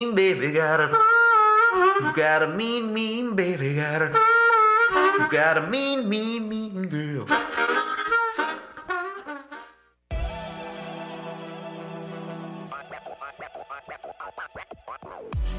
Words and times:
baby, 0.00 0.52
got 0.52 0.78
a, 0.78 0.88
you 2.04 2.12
got 2.14 2.42
a 2.42 2.48
mean, 2.48 2.92
mean 2.92 3.34
baby, 3.34 3.76
got 3.76 4.02
a, 4.02 4.08
you 5.18 5.30
got 5.30 5.56
a 5.56 5.66
mean, 5.70 6.06
mean, 6.06 6.48
mean 6.48 6.88
girl. 6.88 7.26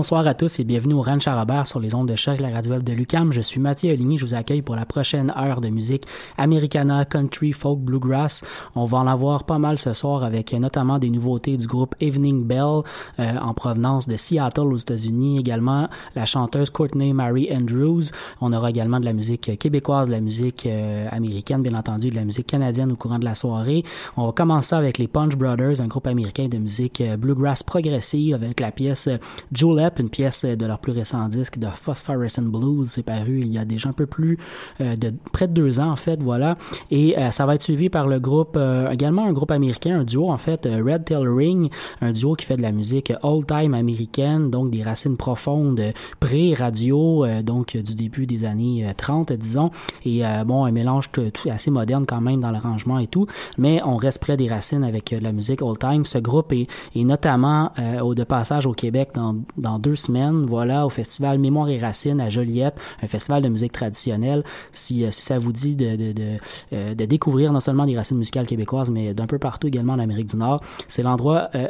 Bonsoir 0.00 0.26
à 0.26 0.32
tous 0.32 0.58
et 0.58 0.64
bienvenue 0.64 0.94
au 0.94 1.02
Ranch 1.02 1.28
à 1.28 1.38
Robert 1.38 1.66
sur 1.66 1.78
les 1.78 1.94
ondes 1.94 2.08
de 2.08 2.16
choc, 2.16 2.40
la 2.40 2.48
radio 2.48 2.72
web 2.72 2.82
de 2.82 2.94
Lucam. 2.94 3.34
Je 3.34 3.42
suis 3.42 3.60
Mathieu 3.60 3.92
Oligny, 3.92 4.16
je 4.16 4.24
vous 4.24 4.32
accueille 4.32 4.62
pour 4.62 4.74
la 4.74 4.86
prochaine 4.86 5.30
heure 5.36 5.60
de 5.60 5.68
musique 5.68 6.04
Americana, 6.38 7.04
Country, 7.04 7.52
Folk, 7.52 7.80
Bluegrass. 7.80 8.42
On 8.74 8.86
va 8.86 8.96
en 8.96 9.06
avoir 9.06 9.44
pas 9.44 9.58
mal 9.58 9.78
ce 9.78 9.92
soir 9.92 10.24
avec 10.24 10.54
notamment 10.54 10.98
des 10.98 11.10
nouveautés 11.10 11.58
du 11.58 11.66
groupe 11.66 11.94
Evening 12.00 12.46
Bell 12.46 12.80
euh, 13.18 13.36
en 13.42 13.52
provenance 13.52 14.08
de 14.08 14.16
Seattle 14.16 14.72
aux 14.72 14.78
États-Unis. 14.78 15.38
Également 15.38 15.86
la 16.14 16.24
chanteuse 16.24 16.70
Courtney 16.70 17.12
Mary 17.12 17.50
Andrews. 17.54 18.04
On 18.40 18.54
aura 18.54 18.70
également 18.70 19.00
de 19.00 19.04
la 19.04 19.12
musique 19.12 19.58
québécoise, 19.58 20.06
de 20.06 20.12
la 20.12 20.20
musique 20.20 20.64
euh, 20.64 21.08
américaine, 21.10 21.60
bien 21.60 21.74
entendu, 21.74 22.08
de 22.08 22.16
la 22.16 22.24
musique 22.24 22.46
canadienne 22.46 22.90
au 22.90 22.96
courant 22.96 23.18
de 23.18 23.26
la 23.26 23.34
soirée. 23.34 23.84
On 24.16 24.24
va 24.24 24.32
commencer 24.32 24.74
avec 24.74 24.96
les 24.96 25.08
Punch 25.08 25.36
Brothers, 25.36 25.82
un 25.82 25.88
groupe 25.88 26.06
américain 26.06 26.48
de 26.48 26.56
musique 26.56 27.02
euh, 27.02 27.18
bluegrass 27.18 27.62
progressive 27.62 28.36
avec 28.36 28.60
la 28.60 28.72
pièce 28.72 29.10
Julep, 29.52 29.89
une 29.98 30.10
pièce 30.10 30.44
de 30.44 30.66
leur 30.66 30.78
plus 30.78 30.92
récent 30.92 31.28
disque 31.28 31.58
de 31.58 31.66
Phosphorescent 31.66 32.42
Blues. 32.42 32.88
C'est 32.88 33.02
paru 33.02 33.40
il 33.40 33.52
y 33.52 33.58
a 33.58 33.64
déjà 33.64 33.88
un 33.88 33.92
peu 33.92 34.06
plus 34.06 34.38
euh, 34.80 34.96
de 34.96 35.12
près 35.32 35.48
de 35.48 35.52
deux 35.52 35.80
ans 35.80 35.90
en 35.90 35.96
fait, 35.96 36.22
voilà. 36.22 36.56
Et 36.90 37.18
euh, 37.18 37.30
ça 37.30 37.46
va 37.46 37.54
être 37.54 37.62
suivi 37.62 37.88
par 37.88 38.06
le 38.06 38.20
groupe, 38.20 38.56
euh, 38.56 38.90
également 38.90 39.24
un 39.24 39.32
groupe 39.32 39.50
américain, 39.50 40.00
un 40.00 40.04
duo 40.04 40.30
en 40.30 40.38
fait, 40.38 40.66
Red 40.66 41.04
Tail 41.04 41.26
Ring, 41.26 41.70
un 42.00 42.12
duo 42.12 42.34
qui 42.34 42.46
fait 42.46 42.56
de 42.56 42.62
la 42.62 42.72
musique 42.72 43.12
old 43.22 43.46
time 43.46 43.74
américaine, 43.74 44.50
donc 44.50 44.70
des 44.70 44.82
racines 44.82 45.16
profondes 45.16 45.80
pré-radio, 46.20 47.26
donc 47.42 47.76
du 47.76 47.94
début 47.94 48.26
des 48.26 48.44
années 48.44 48.86
30 48.96 49.32
disons. 49.32 49.70
Et 50.04 50.22
bon, 50.46 50.64
un 50.64 50.72
mélange 50.72 51.10
tout, 51.10 51.22
assez 51.50 51.70
moderne 51.70 52.04
quand 52.06 52.20
même 52.20 52.40
dans 52.40 52.50
l'arrangement 52.50 52.98
et 52.98 53.06
tout, 53.06 53.26
mais 53.58 53.80
on 53.84 53.96
reste 53.96 54.20
près 54.20 54.36
des 54.36 54.48
racines 54.48 54.84
avec 54.84 55.14
la 55.18 55.32
musique 55.32 55.62
old 55.62 55.78
time. 55.78 56.04
Ce 56.04 56.18
groupe 56.18 56.52
est, 56.52 56.66
est 56.94 57.04
notamment 57.04 57.72
au 58.02 58.14
de 58.14 58.24
passage 58.24 58.66
au 58.66 58.72
Québec 58.72 59.10
dans, 59.14 59.36
dans 59.56 59.78
deux 59.80 59.96
semaines, 59.96 60.46
voilà, 60.46 60.86
au 60.86 60.90
festival 60.90 61.38
Mémoire 61.38 61.68
et 61.68 61.78
Racines 61.78 62.20
à 62.20 62.28
Joliette, 62.28 62.80
un 63.02 63.06
festival 63.06 63.42
de 63.42 63.48
musique 63.48 63.72
traditionnelle. 63.72 64.44
Si, 64.72 65.04
si 65.10 65.22
ça 65.22 65.38
vous 65.38 65.52
dit 65.52 65.74
de, 65.74 65.96
de, 65.96 66.12
de, 66.12 66.94
de, 66.94 67.04
découvrir 67.04 67.52
non 67.52 67.60
seulement 67.60 67.86
des 67.86 67.96
racines 67.96 68.18
musicales 68.18 68.46
québécoises, 68.46 68.90
mais 68.90 69.14
d'un 69.14 69.26
peu 69.26 69.38
partout 69.38 69.66
également 69.66 69.94
en 69.94 69.98
Amérique 69.98 70.28
du 70.28 70.36
Nord, 70.36 70.60
c'est 70.88 71.02
l'endroit 71.02 71.50
euh, 71.54 71.68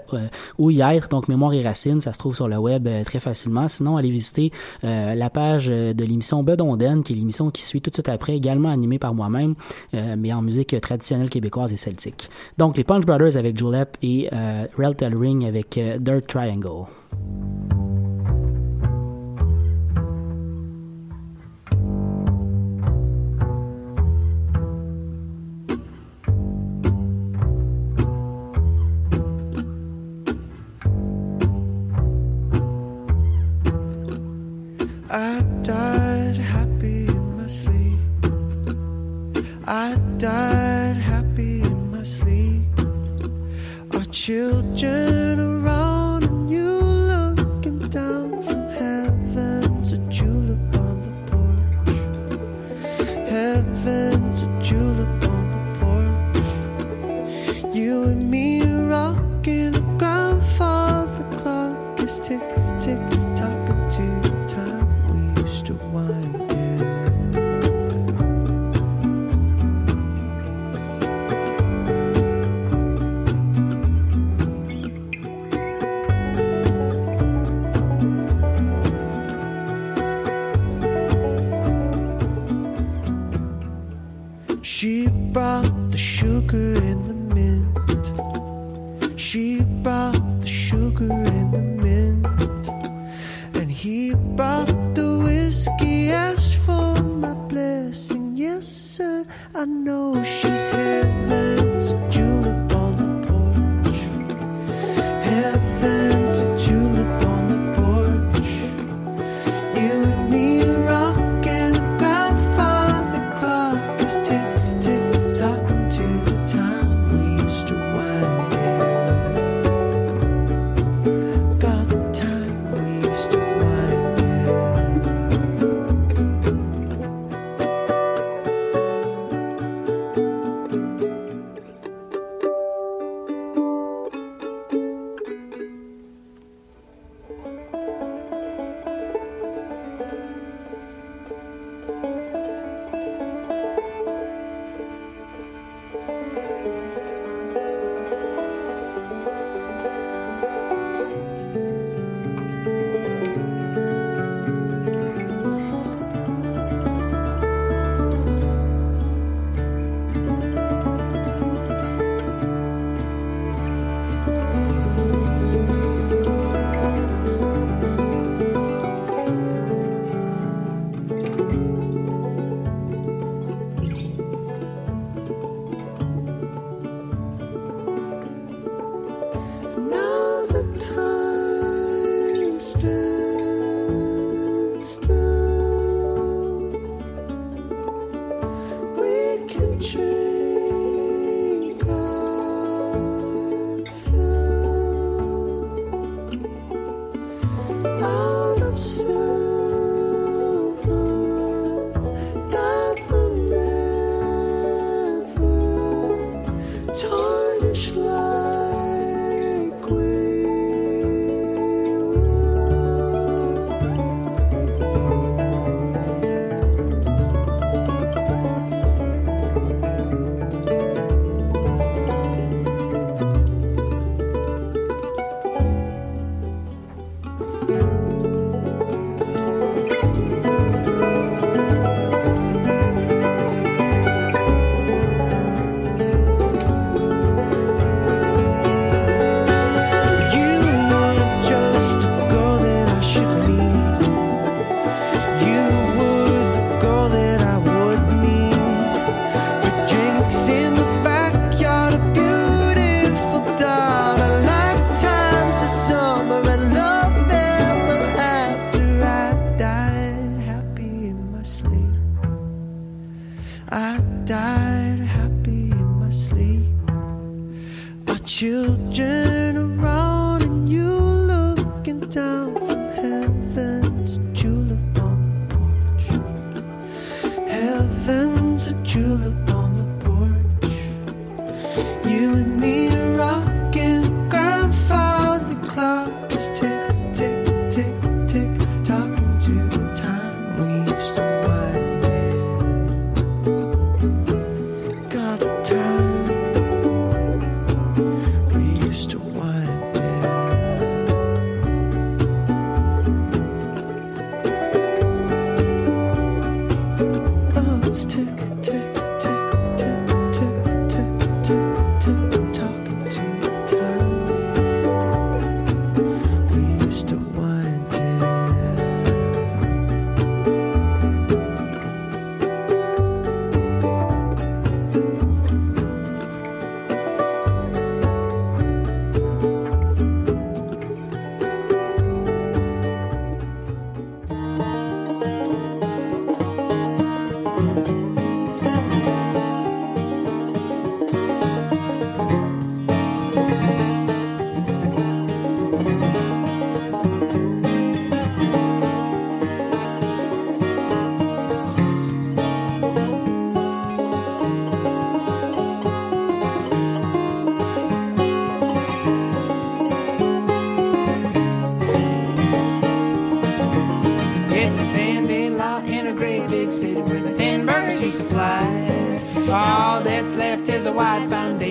où 0.58 0.70
y 0.70 0.80
être. 0.80 1.08
Donc 1.08 1.28
Mémoire 1.28 1.52
et 1.52 1.62
Racines, 1.62 2.00
ça 2.00 2.12
se 2.12 2.18
trouve 2.18 2.34
sur 2.34 2.48
le 2.48 2.56
web 2.58 2.86
euh, 2.86 3.04
très 3.04 3.20
facilement. 3.20 3.68
Sinon, 3.68 3.96
allez 3.96 4.10
visiter 4.10 4.52
euh, 4.84 5.14
la 5.14 5.30
page 5.30 5.68
de 5.68 6.04
l'émission 6.04 6.42
Bedonden, 6.42 7.02
qui 7.02 7.12
est 7.12 7.16
l'émission 7.16 7.50
qui 7.50 7.62
suit 7.62 7.80
tout 7.80 7.90
de 7.90 7.94
suite 7.94 8.08
après, 8.08 8.36
également 8.36 8.70
animée 8.70 8.98
par 8.98 9.14
moi-même, 9.14 9.54
mais 9.92 10.32
en 10.32 10.42
musique 10.42 10.78
traditionnelle 10.80 11.30
québécoise 11.30 11.72
et 11.72 11.76
celtique. 11.76 12.30
Donc 12.58 12.76
les 12.76 12.84
Punch 12.84 13.04
Brothers 13.04 13.36
avec 13.36 13.58
Julep 13.58 13.96
et 14.02 14.28
euh, 14.32 14.66
Rel 14.76 14.94
Ring 15.16 15.44
avec 15.44 15.78
Dirt 16.00 16.26
Triangle. 16.26 16.86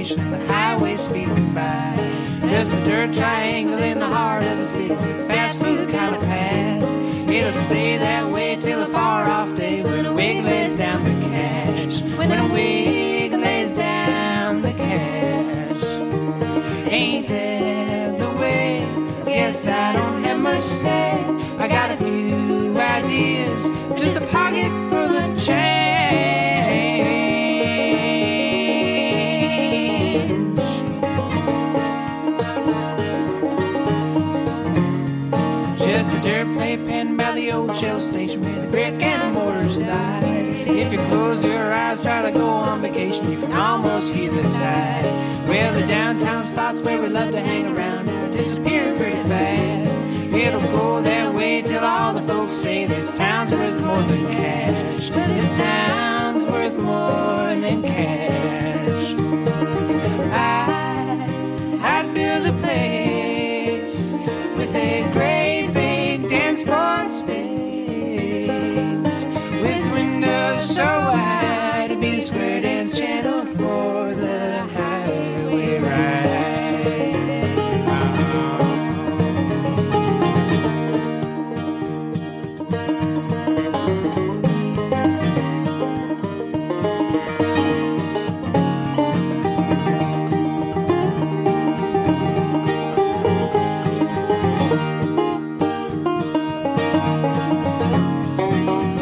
station, 0.05 0.31
the 0.31 0.45
highway 0.47 0.95
speeding 0.95 1.53
by. 1.53 1.93
Just 2.47 2.73
a 2.73 2.85
dirt 2.85 3.13
triangle 3.13 3.79
in 3.79 3.99
the 3.99 4.07
heart 4.07 4.43
of 4.43 4.59
a 4.59 4.65
city 4.65 4.93
with 4.93 5.21
a 5.21 5.25
fast 5.25 5.59
food 5.61 5.89
kind 5.89 6.15
of 6.15 6.21
pass. 6.21 6.97
It'll 7.29 7.51
stay 7.51 7.97
that 7.97 8.29
way 8.31 8.55
till 8.55 8.81
a 8.81 8.87
far 8.87 9.25
off 9.25 9.55
day 9.55 9.83
when 9.83 10.05
a 10.05 10.13
wig 10.13 10.43
lays 10.43 10.73
down 10.73 11.03
the 11.03 11.27
cash. 11.27 12.01
When 12.17 12.31
a 12.31 12.47
wig 12.53 13.33
lays 13.33 13.73
down 13.73 14.61
the 14.61 14.73
cash. 14.73 15.83
Ain't 16.91 17.27
that 17.27 18.19
the 18.19 18.31
way? 18.39 18.79
Yes, 19.27 19.67
I 19.67 19.93
don't 19.93 20.23
have 20.23 20.39
much 20.39 20.63
say. 20.63 21.11
I 21.57 21.67
got 21.67 21.91
a 21.91 21.97
close 41.09 41.43
your 41.43 41.73
eyes, 41.73 41.99
try 41.99 42.21
to 42.21 42.31
go 42.31 42.47
on 42.47 42.81
vacation, 42.81 43.31
you 43.31 43.39
can 43.39 43.51
almost 43.51 44.13
hear 44.13 44.31
the 44.31 44.43
tide. 44.43 45.05
Well, 45.47 45.73
the 45.73 45.87
downtown 45.87 46.43
spots 46.43 46.79
where 46.81 47.01
we 47.01 47.07
love 47.09 47.31
to 47.31 47.41
hang 47.41 47.75
around 47.75 48.07
are 48.09 48.31
disappearing 48.31 48.97
pretty 48.97 49.21
fast. 49.27 50.05
It'll 50.33 50.61
go 50.71 51.01
that 51.01 51.33
way 51.33 51.61
till 51.61 51.83
all 51.83 52.13
the 52.13 52.21
folks 52.21 52.53
say 52.53 52.85
this 52.85 53.13
town's 53.15 53.51
worth 53.51 53.81
more 53.81 54.01
than 54.03 54.31
cash. 54.31 55.09
This 55.09 55.51
town's 55.57 56.45
worth 56.45 56.77
more 56.77 57.55
than 57.55 57.81
cash. 57.81 58.28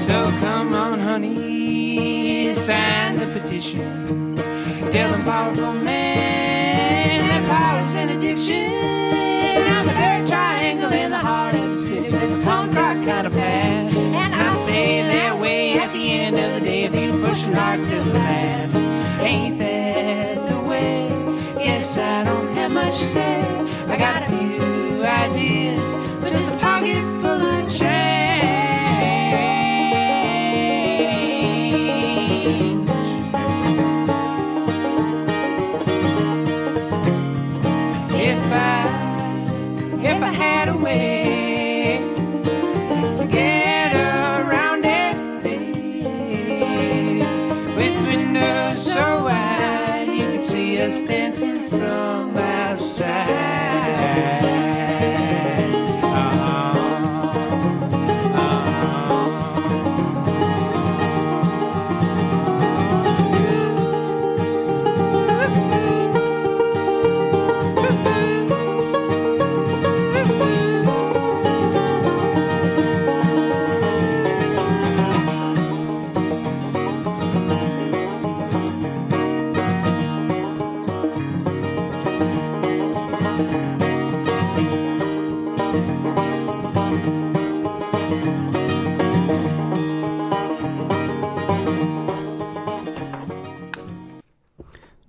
So 0.07 0.31
come 0.39 0.73
on, 0.73 0.99
honey, 0.99 2.53
sign 2.53 3.17
the 3.17 3.25
petition. 3.37 4.37
Tell 4.93 5.11
them 5.11 5.23
powerful 5.25 5.73
man 5.73 7.27
that 7.27 7.43
power's 7.49 7.93
an 7.95 8.17
addiction. 8.17 8.71
I'm 9.75 9.89
a 9.89 9.91
dirt 9.91 10.29
triangle 10.29 10.93
in 10.93 11.11
the 11.11 11.17
heart 11.17 11.55
of 11.55 11.71
the 11.71 11.75
city 11.75 12.09
with 12.09 12.39
a 12.39 12.41
punk 12.45 12.73
rock 12.73 13.03
kind 13.03 13.27
of 13.27 13.33
past. 13.33 13.97
And 13.97 14.33
I'll 14.33 14.55
stay 14.63 15.01
that 15.01 15.37
way 15.41 15.77
at 15.77 15.91
the 15.91 16.09
end 16.09 16.37
of 16.37 16.53
the 16.53 16.61
day 16.61 16.83
if 16.83 16.95
you 16.95 17.19
pushing 17.21 17.51
hard 17.51 17.83
to 17.83 17.95
the 17.95 18.13
last. 18.13 18.77
Ain't 19.19 19.59
that 19.59 20.35
the 20.47 20.61
way? 20.69 21.09
Yes, 21.59 21.97
I 21.97 22.23
don't 22.23 22.53
have 22.55 22.71
much 22.71 22.97
to 22.97 23.05
say. 23.05 23.41
I 23.87 23.97
got 23.97 24.23
a 24.23 24.25
few 24.27 25.03
ideas, 25.03 26.06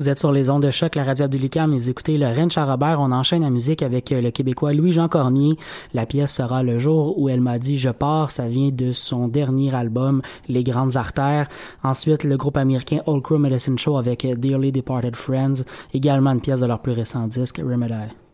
Vous 0.09 0.13
êtes 0.13 0.21
sur 0.21 0.33
les 0.33 0.49
ondes 0.49 0.63
de 0.63 0.71
choc, 0.71 0.95
la 0.95 1.05
radio 1.05 1.27
Abdelicam, 1.27 1.75
et 1.75 1.77
vous 1.77 1.91
écoutez 1.91 2.17
le 2.17 2.29
Rennes 2.29 2.51
Charrobert. 2.51 2.99
On 2.99 3.13
enchaîne 3.13 3.43
la 3.43 3.51
musique 3.51 3.83
avec 3.83 4.11
euh, 4.11 4.23
le 4.23 4.31
Québécois 4.31 4.73
Louis-Jean 4.73 5.07
Cormier. 5.07 5.59
La 5.93 6.07
pièce 6.07 6.35
sera 6.35 6.63
le 6.63 6.79
jour 6.79 7.19
où 7.21 7.29
elle 7.29 7.43
m'a 7.43 7.59
dit 7.59 7.77
je 7.77 7.91
pars. 7.91 8.31
Ça 8.31 8.49
vient 8.49 8.71
de 8.71 8.93
son 8.93 9.29
dernier 9.29 9.75
album, 9.75 10.23
Les 10.49 10.65
Grandes 10.65 10.97
Artères. 10.97 11.51
Ensuite, 11.85 12.25
le 12.25 12.39
groupe 12.39 12.57
américain 12.57 13.01
Old 13.05 13.23
Crow 13.23 13.37
Medicine 13.37 13.79
Show 13.79 13.99
avec 13.99 14.25
euh, 14.25 14.35
Dearly 14.35 14.73
Departed 14.73 15.15
Friends. 15.15 15.65
Également 15.93 16.31
une 16.31 16.41
pièce 16.41 16.61
de 16.61 16.67
leur 16.67 16.81
plus 16.81 16.93
récent 16.93 17.27
disque, 17.27 17.59
Remedy. 17.59 18.28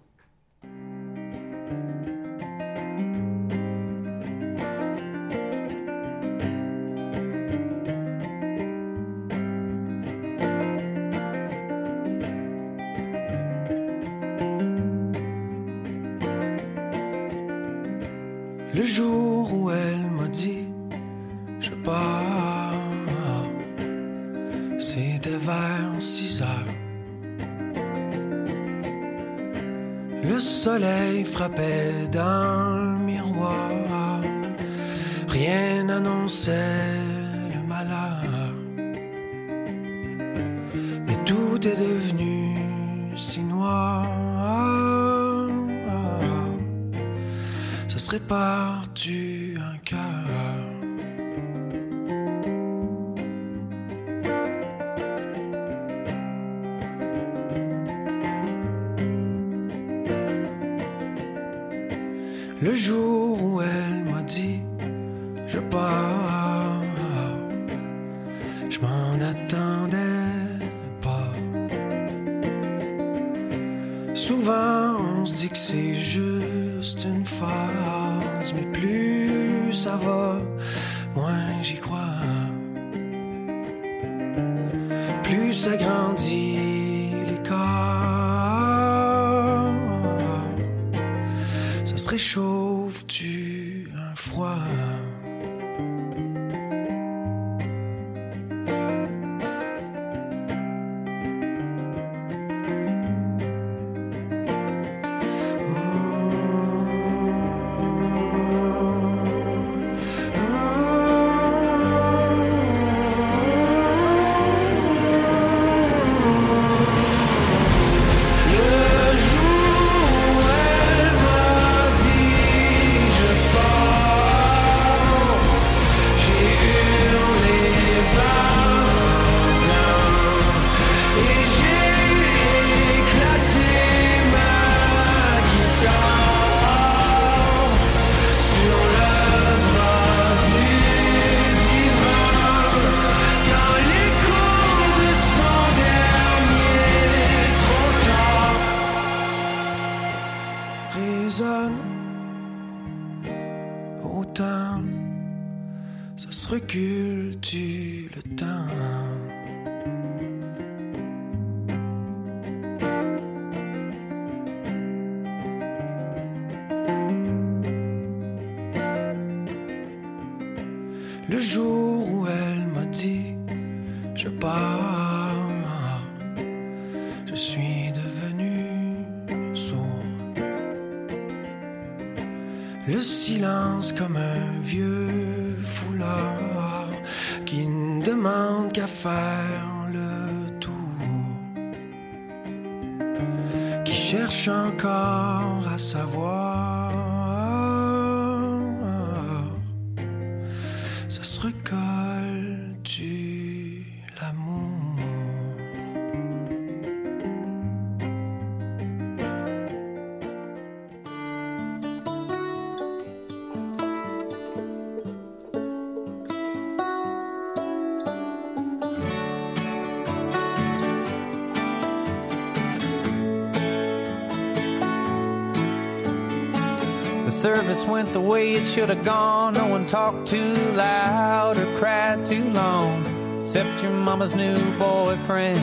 Service 227.35 227.85
went 227.85 228.13
the 228.13 228.21
way 228.21 228.53
it 228.53 228.65
should 228.65 228.89
have 228.89 229.05
gone. 229.05 229.55
No 229.55 229.67
one 229.67 229.87
talked 229.87 230.29
too 230.29 230.55
loud 230.73 231.59
or 231.59 231.67
cried 231.79 232.25
too 232.25 232.45
long. 232.51 233.41
Except 233.43 233.83
your 233.83 233.93
mama's 233.93 234.35
new 234.35 234.57
boyfriend. 234.79 235.61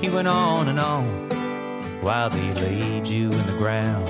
He 0.00 0.08
went 0.08 0.28
on 0.28 0.68
and 0.68 0.78
on 0.78 1.28
while 2.00 2.30
they 2.30 2.54
laid 2.54 3.06
you 3.06 3.30
in 3.30 3.46
the 3.46 3.56
ground. 3.58 4.08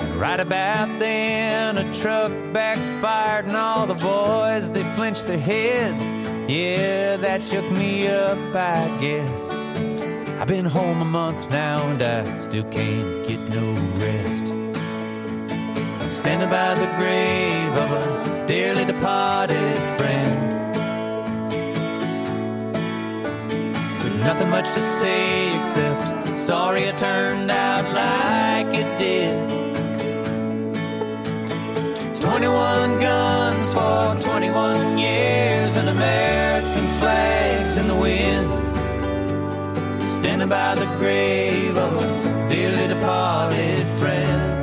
And 0.00 0.16
Right 0.18 0.40
about 0.40 0.88
then, 0.98 1.76
a 1.76 1.94
truck 1.94 2.32
backfired, 2.52 3.46
and 3.46 3.56
all 3.56 3.86
the 3.86 3.94
boys 3.94 4.70
they 4.70 4.84
flinched 4.94 5.26
their 5.26 5.38
heads. 5.38 6.04
Yeah, 6.50 7.16
that 7.16 7.42
shook 7.42 7.68
me 7.72 8.06
up, 8.08 8.38
I 8.54 8.88
guess. 9.00 9.64
I've 10.40 10.48
been 10.48 10.64
home 10.64 11.00
a 11.00 11.04
month 11.04 11.48
now 11.50 11.86
and 11.88 12.02
I 12.02 12.38
still 12.38 12.64
can't 12.64 13.26
get 13.26 13.40
no 13.50 13.72
rest. 13.98 14.33
Standing 16.24 16.48
by 16.48 16.74
the 16.74 16.86
grave 16.96 17.72
of 17.84 17.90
a 17.92 18.46
dearly 18.48 18.86
departed 18.86 19.76
friend. 19.98 20.74
With 24.02 24.16
nothing 24.20 24.48
much 24.48 24.68
to 24.68 24.80
say 24.80 25.54
except 25.54 26.38
sorry 26.38 26.84
it 26.84 26.96
turned 26.96 27.50
out 27.50 27.84
like 27.92 28.74
it 28.74 28.98
did. 28.98 29.34
21 32.22 33.00
guns 33.00 33.72
for 33.74 34.16
21 34.26 34.96
years 34.96 35.76
and 35.76 35.90
American 35.90 36.86
flags 37.00 37.76
in 37.76 37.86
the 37.86 37.94
wind 37.94 38.48
standing 40.20 40.48
by 40.48 40.74
the 40.74 40.86
grave 40.96 41.76
of 41.76 41.92
a 42.02 42.48
dearly 42.48 42.88
departed 42.88 43.86
friend. 43.98 44.53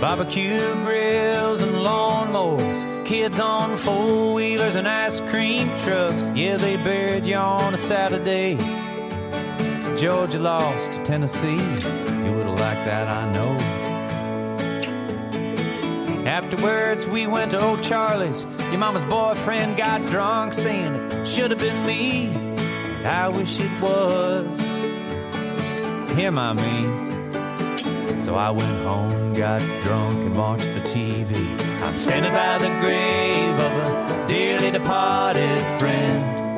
Barbecue 0.00 0.74
grills 0.84 1.60
and 1.60 1.72
lawnmowers, 1.72 3.04
kids 3.04 3.40
on 3.40 3.76
four 3.78 4.34
wheelers 4.34 4.76
and 4.76 4.86
ice 4.86 5.20
cream 5.22 5.66
trucks. 5.80 6.24
Yeah, 6.36 6.56
they 6.56 6.76
buried 6.76 7.26
you 7.26 7.34
on 7.34 7.74
a 7.74 7.78
Saturday. 7.78 8.56
Georgia 9.98 10.38
lost 10.38 10.92
to 10.92 11.02
Tennessee. 11.04 11.56
You 11.56 12.32
would 12.36 12.46
have 12.46 12.60
liked 12.60 12.84
that, 12.84 13.08
I 13.08 13.32
know. 13.32 13.58
Afterwards, 16.28 17.04
we 17.04 17.26
went 17.26 17.50
to 17.50 17.60
Old 17.60 17.82
Charlie's. 17.82 18.44
Your 18.70 18.78
mama's 18.78 19.02
boyfriend 19.04 19.76
got 19.76 20.06
drunk, 20.06 20.54
saying 20.54 20.94
it 20.94 21.26
should 21.26 21.50
have 21.50 21.58
been 21.58 21.84
me. 21.84 22.30
I 23.04 23.26
wish 23.26 23.58
it 23.58 23.82
was 23.82 24.60
him, 26.16 26.38
I 26.38 26.52
mean. 26.52 27.07
So 28.28 28.34
I 28.34 28.50
went 28.50 28.78
home, 28.84 29.32
got 29.32 29.62
drunk, 29.84 30.18
and 30.26 30.36
watched 30.36 30.70
the 30.74 30.80
TV. 30.80 31.32
I'm 31.82 31.94
standing 31.94 32.30
by 32.30 32.58
the 32.58 32.68
grave 32.82 33.56
of 33.58 33.72
a 34.12 34.28
dearly 34.28 34.70
departed 34.70 35.62
friend. 35.78 36.54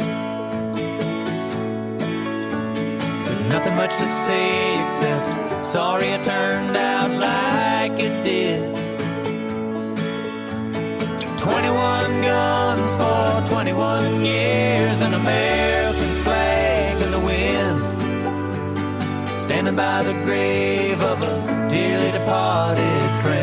With 3.25 3.47
nothing 3.47 3.77
much 3.77 3.95
to 3.95 4.07
say 4.27 4.83
except 4.83 5.63
sorry 5.63 6.09
it 6.09 6.25
turned 6.25 6.77
out 6.77 7.13
like 7.13 8.01
it 8.01 8.25
did. 8.25 8.75
21 11.39 12.23
guns 12.23 12.97
for 12.97 13.49
21 13.49 14.25
years 14.25 15.01
and 15.03 15.15
American 15.15 16.23
flags 16.25 17.01
in 17.01 17.13
the 17.13 17.21
wind. 17.21 17.81
Standing 19.47 19.77
by 19.77 20.03
the 20.03 20.15
grave 20.25 20.90
dearly 21.71 22.11
departed 22.11 23.23
friend. 23.23 23.40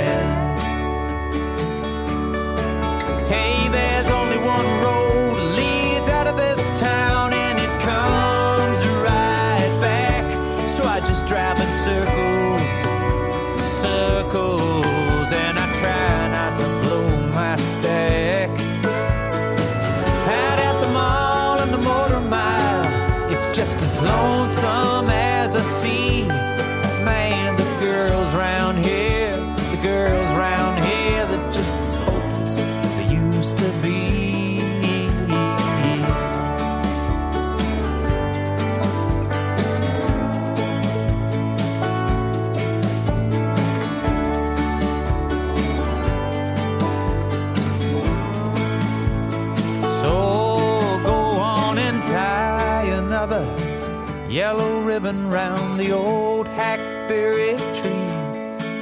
Ribbon 55.07 55.29
round 55.29 55.79
the 55.79 55.91
old 55.91 56.47
hackberry 56.47 57.55
tree 57.79 58.07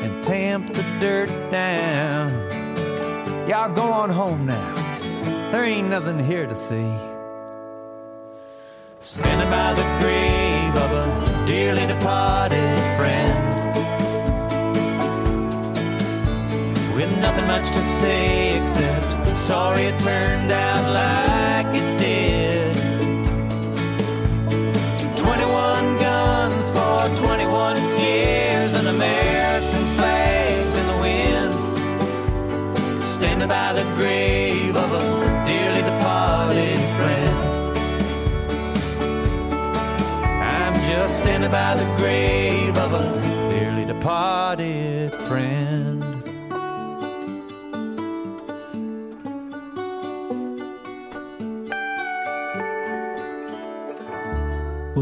and 0.03 0.23
tamp 0.23 0.67
the 0.73 0.83
dirt 0.99 1.29
down. 1.51 2.31
Y'all 3.47 3.71
go 3.71 3.83
on 3.83 4.09
home 4.09 4.47
now. 4.47 5.51
There 5.51 5.63
ain't 5.63 5.87
nothing 5.87 6.17
here 6.17 6.47
to 6.47 6.55
see. 6.55 6.91
Standing 9.01 9.49
by 9.51 9.73
the 9.73 9.85
grave 10.01 10.75
of 10.85 10.91
a 11.03 11.45
dearly 11.45 11.85
departed 11.85 12.77
friend. 12.97 13.35
With 16.95 17.11
nothing 17.19 17.45
much 17.45 17.67
to 17.67 17.81
say 17.99 18.57
except 18.59 19.37
sorry 19.37 19.83
it 19.83 19.99
turned 19.99 20.51
out 20.51 20.91
by 41.51 41.75
the 41.75 41.85
grave 41.97 42.75
of 42.77 42.93
a 42.93 43.49
dearly 43.49 43.85
departed 43.85 45.13
friend. 45.27 45.94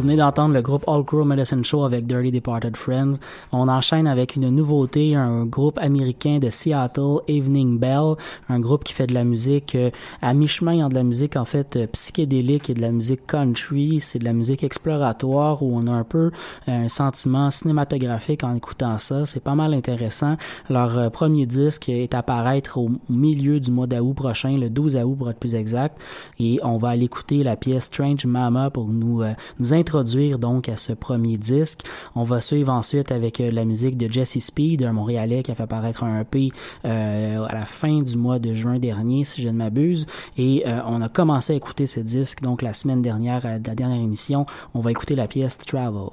Venez 0.04 0.18
d'entendre 0.18 0.54
le 0.54 0.62
groupe 0.62 0.84
All 0.86 1.06
Crow 1.06 1.24
Medicine 1.24 1.64
Show 1.64 1.86
avec 1.86 2.06
Dirty 2.06 2.30
Departed 2.30 2.76
Friends. 2.76 3.14
On 3.54 3.70
enchaîne 3.70 4.06
avec 4.06 4.36
une 4.36 4.50
nouveauté, 4.50 5.16
un 5.16 5.46
groupe 5.46 5.80
américain 5.82 6.40
de 6.40 6.50
Seattle, 6.50 7.22
Evening 7.30 7.80
Bell, 7.80 8.16
un 8.50 8.60
groupe 8.60 8.84
qui 8.84 8.92
fait 8.92 9.08
de 9.08 9.14
la 9.14 9.24
musique 9.24 9.76
euh, 9.76 9.92
à 10.22 10.34
mi-chemin 10.34 10.84
entre 10.84 10.90
de 10.90 10.96
la 10.96 11.04
musique 11.04 11.38
en 11.38 11.46
fait 11.46 11.78
euh, 11.78 11.88
psychédélique 11.88 12.70
et 12.70 12.74
de 12.74 12.82
la 12.82 12.92
musique 12.92 13.26
country. 13.26 14.02
C'est 14.02 14.20
de 14.20 14.26
la 14.26 14.34
musique 14.34 14.66
exploratoire 14.66 15.64
où 15.64 15.74
on 15.74 15.88
a 15.88 15.92
un 15.92 16.04
peu 16.04 16.32
euh, 16.68 16.84
un 16.84 16.88
sentiment 16.90 17.50
cinématographique 17.50 18.44
en 18.44 18.56
écoutant 18.56 18.98
ça. 18.98 19.26
C'est 19.26 19.44
pas 19.44 19.56
mal 19.56 19.74
intéressant. 19.74 20.36
Leur 20.70 21.12
premier 21.12 21.46
disque 21.46 21.88
est 21.88 22.14
à 22.14 22.24
paraître 22.24 22.78
au, 22.78 22.90
milieu 23.08 23.62
du 23.62 23.72
mois 23.72 23.88
d'août 23.88 24.14
prochain, 24.14 24.58
le 24.58 24.70
12 24.70 24.98
août 24.98 25.16
pour 25.18 25.30
être 25.30 25.40
plus 25.40 25.56
exact. 25.56 25.98
Et 26.42 26.60
on 26.62 26.78
va 26.78 26.90
aller 26.90 27.06
écouter 27.06 27.42
la 27.42 27.56
pièce 27.56 27.86
Strange 27.86 28.26
Mama 28.26 28.70
pour 28.70 28.88
nous, 28.88 29.24
nous 29.60 29.74
introduire 29.74 29.93
donc 30.02 30.70
à 30.70 30.76
ce 30.76 30.94
premier 30.94 31.38
disque. 31.38 31.82
On 32.16 32.24
va 32.24 32.42
suivre 32.42 32.72
ensuite 32.72 33.12
avec 33.12 33.40
euh, 33.40 33.52
la 33.52 33.66
musique 33.66 33.98
de 33.98 34.12
Jesse 34.12 34.40
Speed, 34.40 34.84
un 34.84 34.94
Montréalais 34.94 35.44
qui 35.44 35.52
a 35.52 35.56
fait 35.56 35.64
apparaître 35.64 36.04
un 36.04 36.22
EP 36.22 36.52
euh, 36.86 37.46
à 37.46 37.54
la 37.54 37.66
fin 37.66 38.02
du 38.02 38.18
mois 38.18 38.40
de 38.40 38.54
juin 38.54 38.80
dernier, 38.80 39.24
si 39.24 39.42
je 39.42 39.50
ne 39.50 39.54
m'abuse. 39.54 40.08
Et 40.38 40.64
euh, 40.66 40.80
on 40.88 41.02
a 41.02 41.10
commencé 41.10 41.54
à 41.54 41.56
écouter 41.56 41.86
ce 41.86 42.00
disque 42.00 42.42
donc 42.42 42.62
la 42.62 42.74
semaine 42.74 43.02
dernière, 43.02 43.46
à 43.46 43.52
la 43.52 43.60
dernière 43.60 44.02
émission. 44.02 44.46
On 44.74 44.80
va 44.80 44.92
écouter 44.92 45.16
la 45.16 45.28
pièce 45.28 45.58
Travel. 45.58 46.10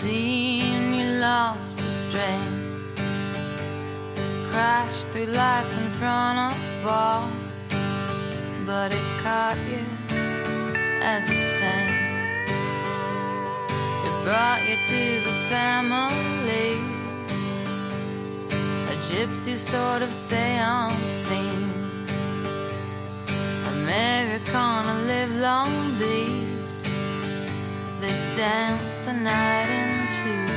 Seen 0.00 0.94
you 0.94 1.04
lost 1.20 1.76
the 1.76 1.90
strength 1.90 2.96
to 4.14 4.48
crash 4.50 5.04
through 5.12 5.26
life 5.26 5.70
in 5.78 5.90
front 6.00 6.38
of 6.38 6.86
all, 6.86 7.28
but 8.64 8.94
it 8.94 9.08
caught 9.22 9.58
you 9.68 9.84
as 11.02 11.28
you 11.28 11.36
sang. 11.58 11.92
It 14.06 14.14
brought 14.24 14.62
you 14.66 14.76
to 14.90 15.02
the 15.28 15.36
family, 15.52 16.70
a 18.94 18.96
gypsy 19.10 19.54
sort 19.54 20.00
of 20.00 20.14
seance 20.14 21.10
scene. 21.24 21.74
Americana 23.74 24.94
live 25.04 25.32
long 25.36 25.98
beach 25.98 26.49
they 28.00 28.34
dance 28.34 28.94
the 29.04 29.12
night 29.12 29.68
into 29.68 30.49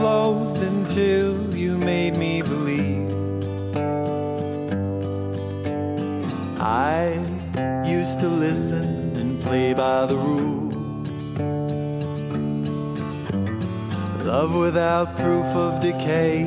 closed 0.00 0.56
until 0.62 1.54
you 1.54 1.76
made 1.76 2.14
me 2.14 2.40
believe. 2.40 3.10
I 6.58 7.20
used 7.86 8.18
to 8.20 8.28
listen 8.28 8.86
and 9.20 9.42
play 9.42 9.74
by 9.74 10.06
the 10.06 10.16
rules. 10.16 10.74
Love 14.24 14.54
without 14.54 15.18
proof 15.18 15.48
of 15.64 15.82
decay 15.82 16.44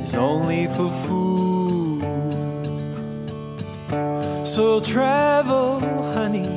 is 0.00 0.14
only 0.14 0.68
for 0.68 0.90
fools. 1.04 2.04
So 4.48 4.78
travel, 4.80 5.80
honey, 6.14 6.50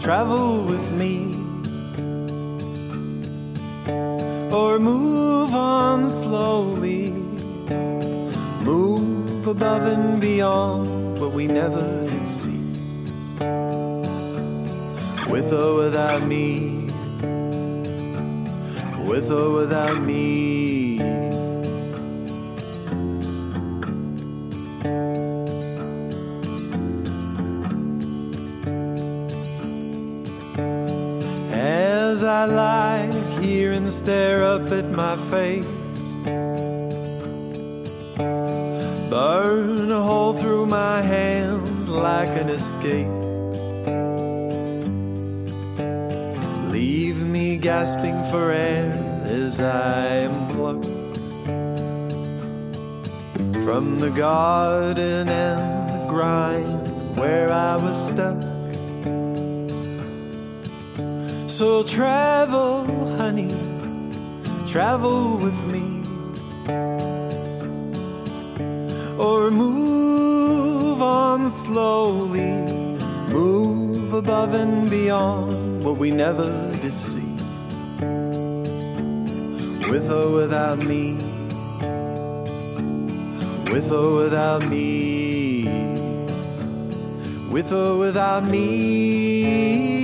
travel 0.00 0.64
with 0.64 0.86
me. 0.92 1.35
Or 4.56 4.78
move 4.78 5.54
on 5.54 6.08
slowly, 6.08 7.10
move 8.64 9.46
above 9.46 9.84
and 9.84 10.18
beyond 10.18 11.18
what 11.20 11.32
we 11.32 11.46
never 11.46 11.86
did 12.08 12.26
see. 12.26 12.64
With 15.30 15.52
or 15.52 15.74
without 15.74 16.22
me, 16.22 16.86
with 19.06 19.30
or 19.30 19.50
without 19.60 20.00
me. 20.00 20.55
Stare 33.96 34.44
up 34.44 34.70
at 34.72 34.90
my 34.90 35.16
face, 35.32 35.64
burn 39.08 39.90
a 39.90 40.02
hole 40.02 40.34
through 40.34 40.66
my 40.66 41.00
hands 41.00 41.88
like 41.88 42.28
an 42.28 42.50
escape. 42.50 43.08
Leave 46.70 47.26
me 47.26 47.56
gasping 47.56 48.22
for 48.30 48.50
air 48.50 48.92
as 49.24 49.62
I 49.62 50.06
am 50.26 50.54
plucked 50.54 50.84
from 53.64 53.98
the 53.98 54.10
garden 54.10 55.26
and 55.30 55.88
the 55.88 56.06
grind 56.10 57.16
where 57.16 57.50
I 57.50 57.76
was 57.76 57.96
stuck. 58.10 58.42
So 61.48 61.82
travel, 61.82 62.84
honey, 63.16 63.75
travel 64.76 65.38
with 65.38 65.58
me. 65.72 65.86
Or 69.18 69.50
move 69.50 71.00
on 71.00 71.48
slowly, 71.48 72.52
move 73.32 74.12
above 74.12 74.52
and 74.52 74.90
beyond 74.90 75.82
what 75.82 75.96
we 75.96 76.10
never 76.10 76.50
did 76.82 76.98
see. 76.98 77.32
With 79.90 80.12
or 80.12 80.28
without 80.40 80.78
me, 80.90 81.14
with 83.72 83.90
or 83.90 84.08
without 84.24 84.62
me, 84.68 85.64
with 87.50 87.72
or 87.72 87.96
without 87.96 88.44
me. 88.44 89.95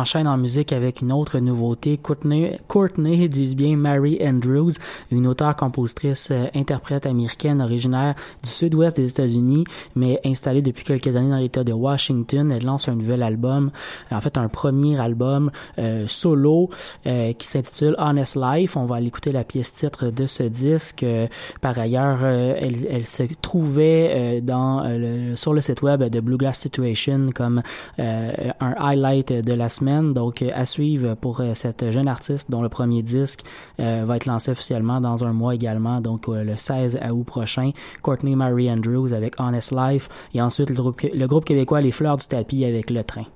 Enchaîne 0.00 0.26
en 0.26 0.36
musique 0.36 0.72
avec 0.72 1.00
une 1.00 1.12
autre 1.12 1.38
nouveauté. 1.38 1.98
Courtney, 1.98 2.58
Courtney 2.68 3.28
dis 3.28 3.54
bien 3.54 3.76
Mary 3.76 4.18
Andrews, 4.22 4.72
une 5.10 5.26
auteure-compositrice 5.26 6.28
euh, 6.30 6.46
interprète 6.54 7.06
américaine 7.06 7.60
originaire 7.60 8.14
du 8.42 8.50
sud-ouest 8.50 8.96
des 8.96 9.10
États-Unis, 9.10 9.64
mais 9.94 10.20
installée 10.24 10.62
depuis 10.62 10.84
quelques 10.84 11.16
années 11.16 11.30
dans 11.30 11.36
l'État 11.36 11.64
de 11.64 11.72
Washington. 11.72 12.50
Elle 12.50 12.64
lance 12.64 12.88
un 12.88 12.94
nouvel 12.94 13.22
album, 13.22 13.70
en 14.10 14.20
fait 14.20 14.36
un 14.38 14.48
premier 14.48 14.98
album 15.00 15.50
euh, 15.78 16.06
solo 16.06 16.70
euh, 17.06 17.32
qui 17.34 17.46
s'intitule 17.46 17.94
Honest 17.98 18.36
Life. 18.36 18.76
On 18.76 18.86
va 18.86 18.96
aller 18.96 19.06
écouter 19.06 19.32
la 19.32 19.44
pièce 19.44 19.72
titre 19.72 20.06
de 20.10 20.26
ce 20.26 20.42
disque. 20.44 21.02
Euh, 21.02 21.26
par 21.60 21.78
ailleurs, 21.78 22.18
euh, 22.22 22.54
elle, 22.58 22.86
elle, 22.88 23.06
se 23.06 23.22
trouvait 23.40 24.08
euh, 24.10 24.40
dans 24.40 24.82
le, 24.84 25.36
sur 25.36 25.52
le 25.52 25.60
site 25.60 25.82
web 25.82 26.02
de 26.02 26.20
Bluegrass 26.20 26.58
Situation 26.58 27.30
comme 27.34 27.62
un 27.98 28.74
highlight 28.78 29.32
de 29.32 29.52
la 29.52 29.68
semaine. 29.68 29.89
Donc, 29.90 30.42
à 30.42 30.66
suivre 30.66 31.14
pour 31.14 31.42
cette 31.54 31.90
jeune 31.90 32.08
artiste 32.08 32.50
dont 32.50 32.62
le 32.62 32.68
premier 32.68 33.02
disque 33.02 33.42
euh, 33.80 34.04
va 34.06 34.16
être 34.16 34.26
lancé 34.26 34.50
officiellement 34.50 35.00
dans 35.00 35.24
un 35.24 35.32
mois 35.32 35.54
également, 35.54 36.00
donc 36.00 36.28
euh, 36.28 36.44
le 36.44 36.56
16 36.56 37.00
août 37.12 37.24
prochain. 37.24 37.72
Courtney 38.02 38.36
Mary 38.36 38.70
Andrews 38.70 39.12
avec 39.12 39.34
Honest 39.40 39.72
Life 39.72 40.08
et 40.34 40.40
ensuite 40.40 40.70
le 40.70 41.26
groupe 41.26 41.44
québécois 41.44 41.80
Les 41.80 41.92
Fleurs 41.92 42.16
du 42.16 42.26
Tapis 42.26 42.64
avec 42.64 42.90
Le 42.90 43.02
Train. 43.02 43.26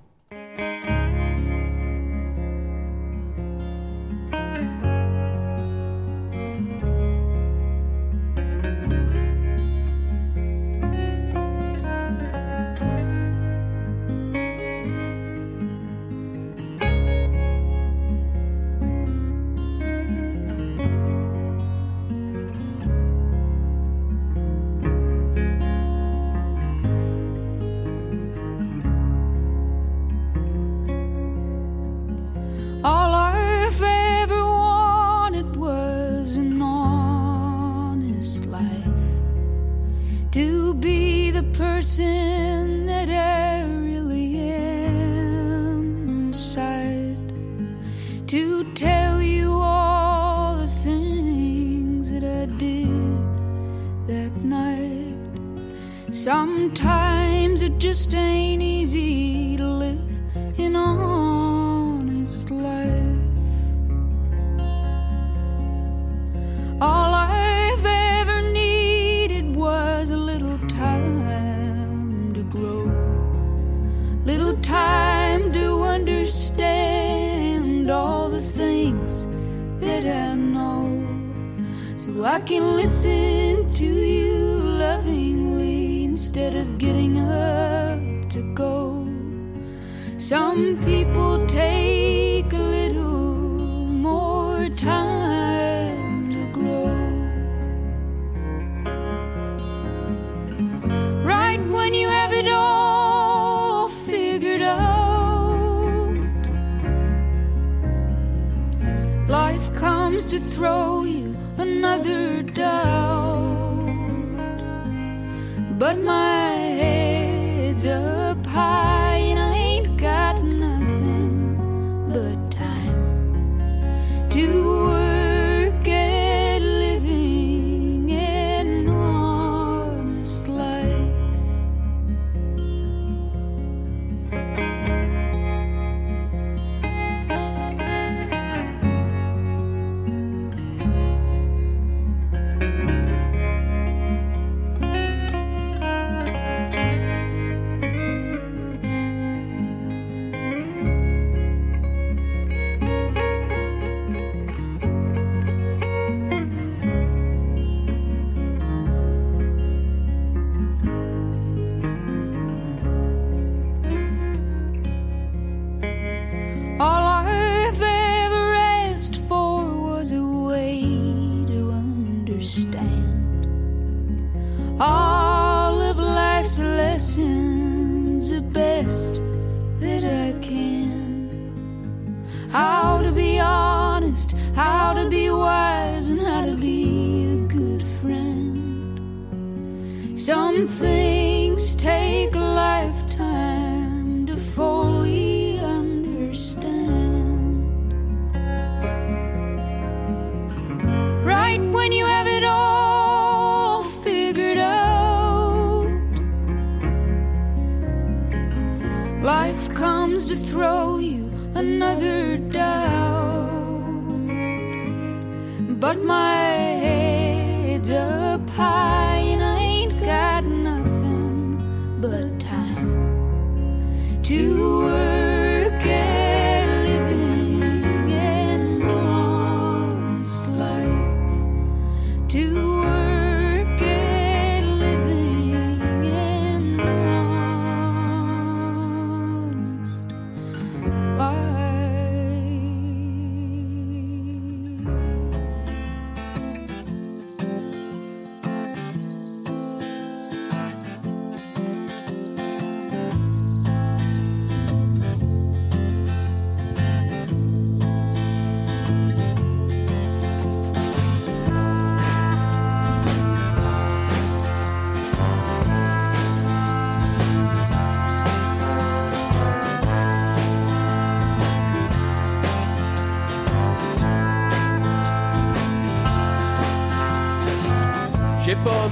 Time 124.35 124.74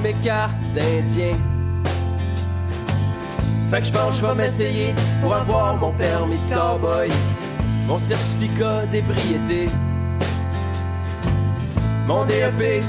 mes 0.02 0.14
cartes 0.14 0.56
d'Indien. 0.74 1.36
Fait 3.70 3.80
que 3.80 3.86
je 3.86 3.92
pense 3.92 4.18
je 4.18 4.26
vais 4.26 4.34
m'essayer 4.34 4.94
pour 5.22 5.34
avoir 5.34 5.76
mon 5.76 5.92
permis 5.92 6.38
de 6.38 6.54
cowboy, 6.54 7.08
mon 7.86 7.98
certificat 7.98 8.84
d'ébriété, 8.86 9.68
mon 12.06 12.24
DEP 12.24 12.82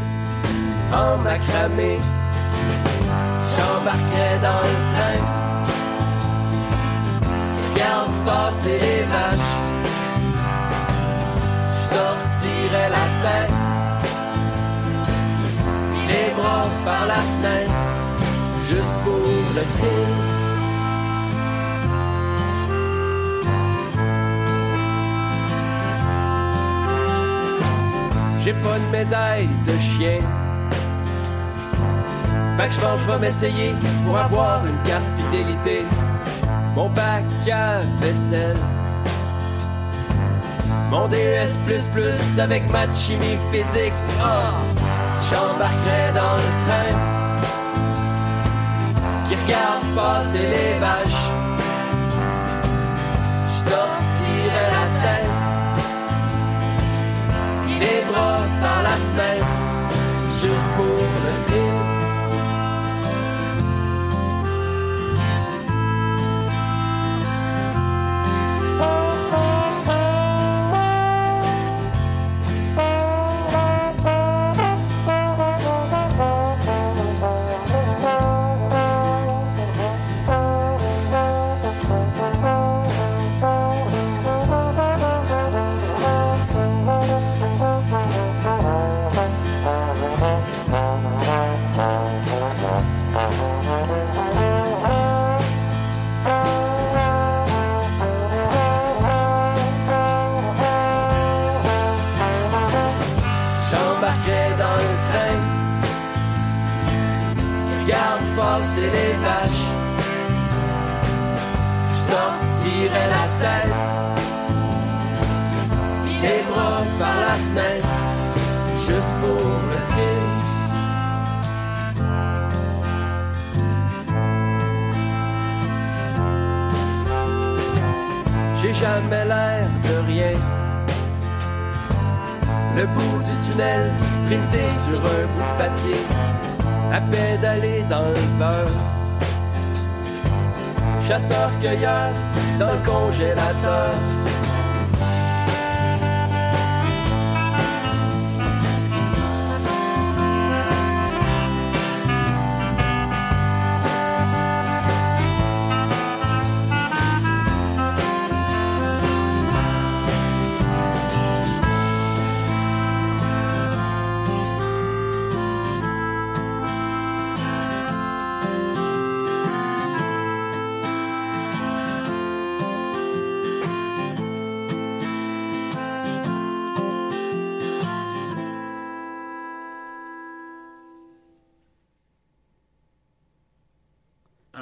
en 0.92 1.18
macramé. 1.20 2.00
J'embarquerai 3.56 4.40
dans 4.42 4.62
le 4.68 4.76
train 4.92 5.20
qui 7.56 7.64
regarde 7.74 8.12
passer 8.26 8.80
les 8.80 9.04
vaches. 9.04 9.54
Je 11.70 11.96
sortirai 11.96 12.90
la 12.90 13.06
tête 13.22 13.63
les 16.14 16.34
bras 16.36 16.68
par 16.86 17.06
la 17.08 17.22
fenêtre, 17.32 17.72
juste 18.70 18.96
pour 19.04 19.26
le 19.58 19.64
thrill. 19.76 20.14
J'ai 28.40 28.54
pas 28.54 28.78
de 28.78 28.98
médaille 28.98 29.50
de 29.66 29.78
chien. 29.78 30.20
Fait 32.58 32.68
que 32.68 32.74
je 32.76 32.80
pense 32.80 33.00
je 33.02 33.12
vais 33.12 33.20
m'essayer 33.20 33.74
pour 34.06 34.18
avoir 34.18 34.66
une 34.66 34.82
carte 34.84 35.10
fidélité. 35.18 35.86
Mon 36.76 36.90
bac 36.90 37.24
à 37.52 37.82
vaisselle. 38.02 38.58
Mon 40.92 41.08
DES 41.08 41.54
avec 42.38 42.70
ma 42.70 42.94
chimie 42.94 43.38
physique. 43.52 43.94
Ah! 44.22 44.73
J'embarquerai 45.30 46.12
dans 46.14 46.36
le 46.44 46.50
train 46.64 46.92
qui 49.26 49.36
regarde 49.36 49.84
passer 49.96 50.46
les 50.54 50.80
vaches. 50.80 51.26
Je 53.48 53.58
sortirai 53.70 54.64
la 54.76 54.86
tête, 55.02 55.36
les 57.80 58.02
bras 58.12 58.44
par 58.62 58.80
la 58.84 58.96
fenêtre, 59.06 59.48
juste 60.42 60.70
pour 60.76 61.00
le 61.26 61.34
thrill. 61.46 61.63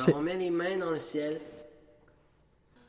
Alors, 0.08 0.20
on 0.20 0.24
met 0.24 0.38
les 0.38 0.49
mains 0.49 0.78
dans 0.80 0.91
le 0.91 0.99
ciel. 0.99 1.39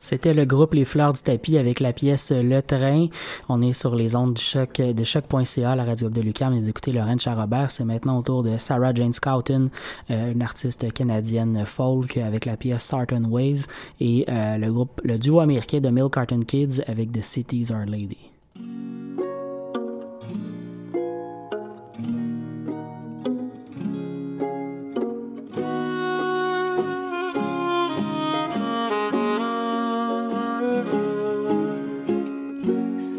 C'était 0.02 0.34
le 0.34 0.44
groupe 0.44 0.74
Les 0.74 0.84
Fleurs 0.84 1.12
du 1.12 1.22
Tapis 1.22 1.56
avec 1.56 1.78
la 1.78 1.92
pièce 1.92 2.32
Le 2.32 2.60
Train. 2.60 3.06
On 3.48 3.62
est 3.62 3.72
sur 3.72 3.94
les 3.94 4.16
ondes 4.16 4.34
du 4.34 4.42
choc, 4.42 4.80
de 4.80 5.04
choc.ca, 5.04 5.76
la 5.76 5.84
radio 5.84 6.10
de 6.10 6.20
Lucam. 6.20 6.58
Vous 6.58 6.68
écoutez 6.68 6.90
Lorraine 6.90 7.20
Charrobert. 7.20 7.70
C'est 7.70 7.84
maintenant 7.84 8.18
au 8.18 8.22
tour 8.22 8.42
de 8.42 8.56
Sarah 8.56 8.92
Jane 8.92 9.12
Scouten, 9.12 9.70
euh, 10.10 10.32
une 10.32 10.42
artiste 10.42 10.92
canadienne 10.92 11.64
folk 11.66 12.16
avec 12.16 12.46
la 12.46 12.56
pièce 12.56 12.82
Certain 12.82 13.22
Ways 13.22 13.66
et 14.00 14.24
euh, 14.28 14.58
le 14.58 14.72
groupe, 14.72 15.00
le 15.04 15.18
duo 15.18 15.38
américain 15.38 15.78
de 15.78 15.88
Mill 15.88 16.08
Carton 16.10 16.40
Kids 16.40 16.82
avec 16.88 17.12
The 17.12 17.22
Cities 17.22 17.68
Our 17.70 17.86
Lady. 17.86 18.18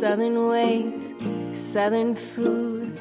Southern 0.04 0.50
ways, 0.50 1.14
southern 1.56 2.14
food, 2.14 2.92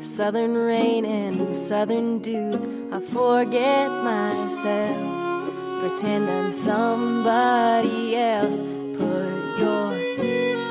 southern 0.00 0.54
rain 0.54 1.04
and 1.04 1.56
southern 1.56 2.20
dudes. 2.20 2.64
I 2.92 3.00
forget 3.00 3.90
myself, 3.90 5.50
pretend 5.80 6.30
I'm 6.30 6.52
somebody 6.52 8.14
else. 8.14 8.60
Put 8.60 9.58
your 9.58 9.98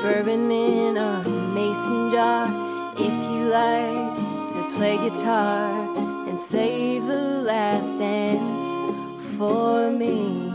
bourbon 0.00 0.50
in 0.50 0.96
a 0.96 1.28
mason 1.28 2.10
jar 2.10 2.48
if 2.96 3.16
you 3.30 3.50
like 3.50 4.16
to 4.54 4.72
play 4.74 4.96
guitar 4.96 5.94
and 6.26 6.40
save 6.40 7.04
the 7.04 7.42
last 7.42 7.98
dance 7.98 9.36
for 9.36 9.90
me 9.90 10.52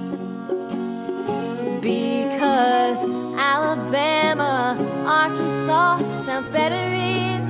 because 1.87 3.05
Alabama, 3.37 4.75
Arkansas 5.17 6.11
sounds 6.11 6.47
better 6.47 6.75
in 6.75 7.41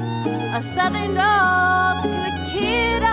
a 0.56 0.64
southern 0.64 1.14
roll 1.16 2.02
to 2.12 2.18
a 2.30 2.46
kid 2.50 3.04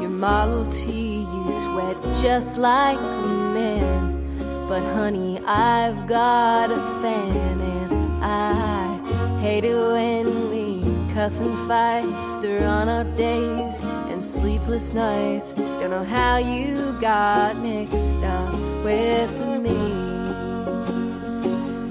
your 0.00 0.10
Model 0.10 0.70
T. 0.72 1.20
You 1.20 1.44
sweat 1.62 1.96
just 2.22 2.58
like 2.58 2.98
a 2.98 3.28
man. 3.54 4.68
But, 4.68 4.82
honey, 4.94 5.40
I've 5.46 6.06
got 6.06 6.70
a 6.70 6.80
fan, 7.00 7.60
and 7.60 8.24
I 8.24 9.38
hate 9.40 9.64
it 9.64 9.74
when 9.74 10.50
we 10.50 11.14
cuss 11.14 11.40
and 11.40 11.56
fight 11.66 12.40
during 12.42 12.64
our 12.64 13.04
days 13.16 13.80
and 14.10 14.24
sleepless 14.24 14.92
nights. 14.92 15.52
Don't 15.52 15.90
know 15.90 16.04
how 16.04 16.36
you 16.36 16.96
got 17.00 17.56
mixed 17.56 18.22
up 18.22 18.52
with 18.84 19.30
me. 19.64 20.08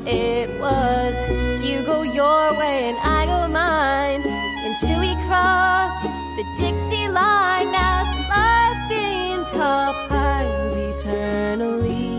It 0.09 0.49
was 0.61 1.15
you 1.67 1.81
go 1.83 2.03
your 2.03 2.57
way 2.57 2.89
and 2.89 2.97
I 3.03 3.25
go 3.25 3.47
mine 3.51 4.23
until 4.23 4.99
we 5.01 5.13
cross 5.27 6.26
the 6.37 6.43
Dixie 6.55 7.07
line. 7.07 7.71
Now 7.71 8.03
it's 8.05 8.29
life 8.29 8.91
in 8.91 9.43
tall 9.45 9.93
pines 10.07 10.75
eternally. 10.75 12.16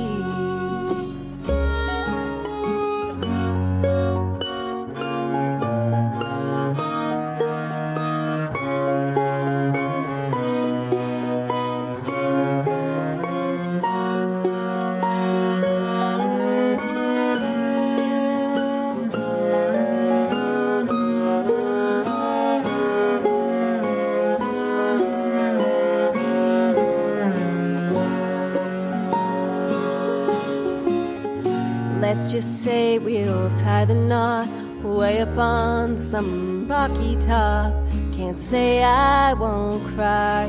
Say 32.43 32.99
we'll 32.99 33.51
tie 33.59 33.84
the 33.84 33.95
knot 33.95 34.49
way 34.82 35.20
up 35.20 35.36
on 35.36 35.99
some 35.99 36.66
rocky 36.68 37.16
top. 37.16 37.72
Can't 38.12 38.39
say 38.39 38.82
I 38.84 39.34
won't 39.34 39.84
cry 39.95 40.47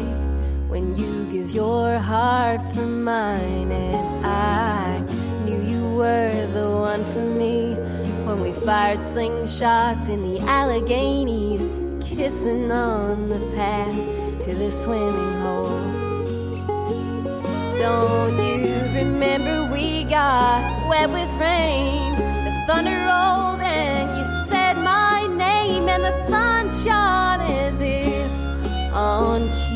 when 0.67 0.95
you 0.95 1.25
give 1.31 1.51
your 1.51 1.97
heart 1.97 2.61
for 2.73 2.85
mine. 2.85 3.71
And 3.71 4.25
I 4.25 4.99
knew 5.45 5.61
you 5.61 5.95
were 5.95 6.47
the 6.53 6.69
one 6.69 7.03
for 7.13 7.25
me 7.25 7.73
when 8.25 8.41
we 8.41 8.51
fired 8.51 8.99
slingshots 8.99 10.09
in 10.09 10.21
the 10.21 10.39
Alleghenies, 10.41 11.63
kissing 12.05 12.71
on 12.71 13.29
the 13.29 13.39
path 13.55 14.43
to 14.43 14.53
the 14.53 14.71
swimming 14.71 15.39
hole. 15.41 15.79
Don't 17.77 18.37
you 18.43 18.58
we 19.79 20.03
got 20.03 20.89
wet 20.89 21.09
with 21.09 21.31
rain? 21.39 22.13
The 22.45 22.53
thunder 22.67 22.99
rolled 23.09 23.61
and 23.61 24.17
you 24.17 24.25
said 24.49 24.75
my 24.77 25.25
name, 25.27 25.87
and 25.87 26.03
the 26.03 26.15
sun 26.27 26.67
shone 26.83 27.39
as 27.39 27.79
if 27.79 28.29
on 28.93 29.47
cue. 29.47 29.68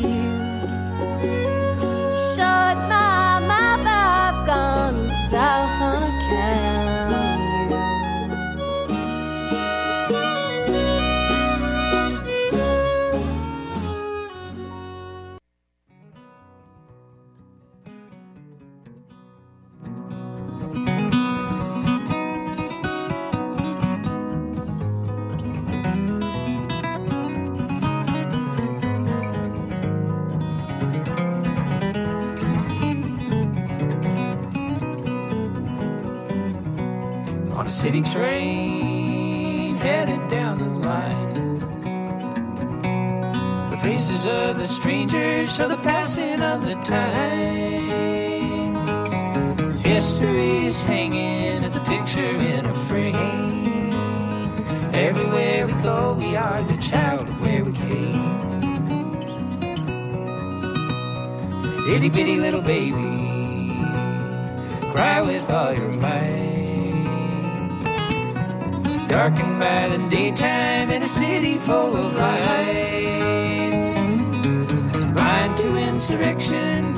The 46.62 46.74
time. 46.84 48.34
History's 49.80 50.80
hanging 50.82 51.64
as 51.64 51.76
a 51.76 51.80
picture 51.80 52.20
in 52.20 52.66
a 52.66 52.74
frame. 52.74 53.92
Everywhere 54.94 55.66
we 55.66 55.72
go, 55.82 56.14
we 56.14 56.36
are 56.36 56.62
the 56.62 56.76
child 56.76 57.28
of 57.28 57.40
where 57.40 57.64
we 57.64 57.72
came. 57.72 58.34
Itty 61.88 62.08
bitty 62.08 62.36
little 62.36 62.62
baby, 62.62 63.74
cry 64.92 65.20
with 65.20 65.50
all 65.50 65.72
your 65.74 65.92
might. 65.94 66.44
Darkened 69.08 69.60
by 69.60 69.88
the 69.88 69.98
daytime 70.08 70.90
in 70.90 71.02
a 71.02 71.08
city 71.08 71.56
full 71.58 71.96
of 71.96 72.14
lights. 72.16 72.53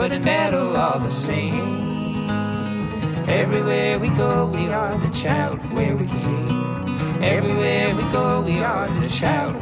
But 0.08 0.14
in 0.14 0.22
battle 0.22 0.76
all 0.76 1.00
the 1.00 1.10
same. 1.10 2.30
Everywhere 3.28 3.98
we 3.98 4.08
go, 4.10 4.46
we 4.54 4.68
are 4.68 4.96
the 4.98 5.12
child 5.12 5.58
where 5.72 5.96
we 5.96 6.06
came. 6.06 6.48
Everywhere 7.20 7.92
we 7.92 8.02
go, 8.12 8.40
we 8.40 8.60
are 8.60 8.86
the 9.00 9.08
child 9.08 9.55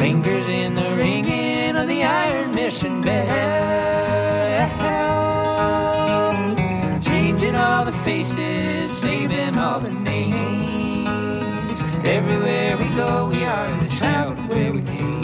lingers 0.00 0.48
in 0.48 0.74
the 0.74 0.96
ringing 0.96 1.76
of 1.76 1.86
the 1.86 2.02
Iron 2.02 2.54
Mission 2.54 3.02
bells, 3.02 3.20
changing 7.04 7.54
all 7.54 7.84
the 7.84 7.92
faces, 7.92 8.90
saving 8.90 9.58
all 9.58 9.78
the 9.78 9.92
names. 9.92 11.06
Everywhere 12.06 12.78
we 12.78 12.88
go, 12.96 13.28
we 13.28 13.44
are 13.44 13.68
the 13.82 13.88
child 13.90 14.38
of 14.38 14.48
where 14.48 14.72
we 14.72 14.80
came. 14.80 15.22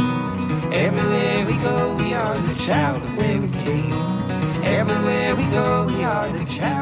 Everywhere 0.74 1.46
we 1.46 1.56
go, 1.68 1.94
we 1.94 2.12
are 2.12 2.36
the 2.36 2.54
child 2.66 3.02
of 3.02 3.16
where 3.16 3.40
we 3.40 3.48
came. 3.64 3.92
Everywhere 4.62 5.34
we 5.36 5.44
go, 5.44 5.86
we 5.86 6.04
are 6.04 6.28
the 6.28 6.44
child 6.44 6.75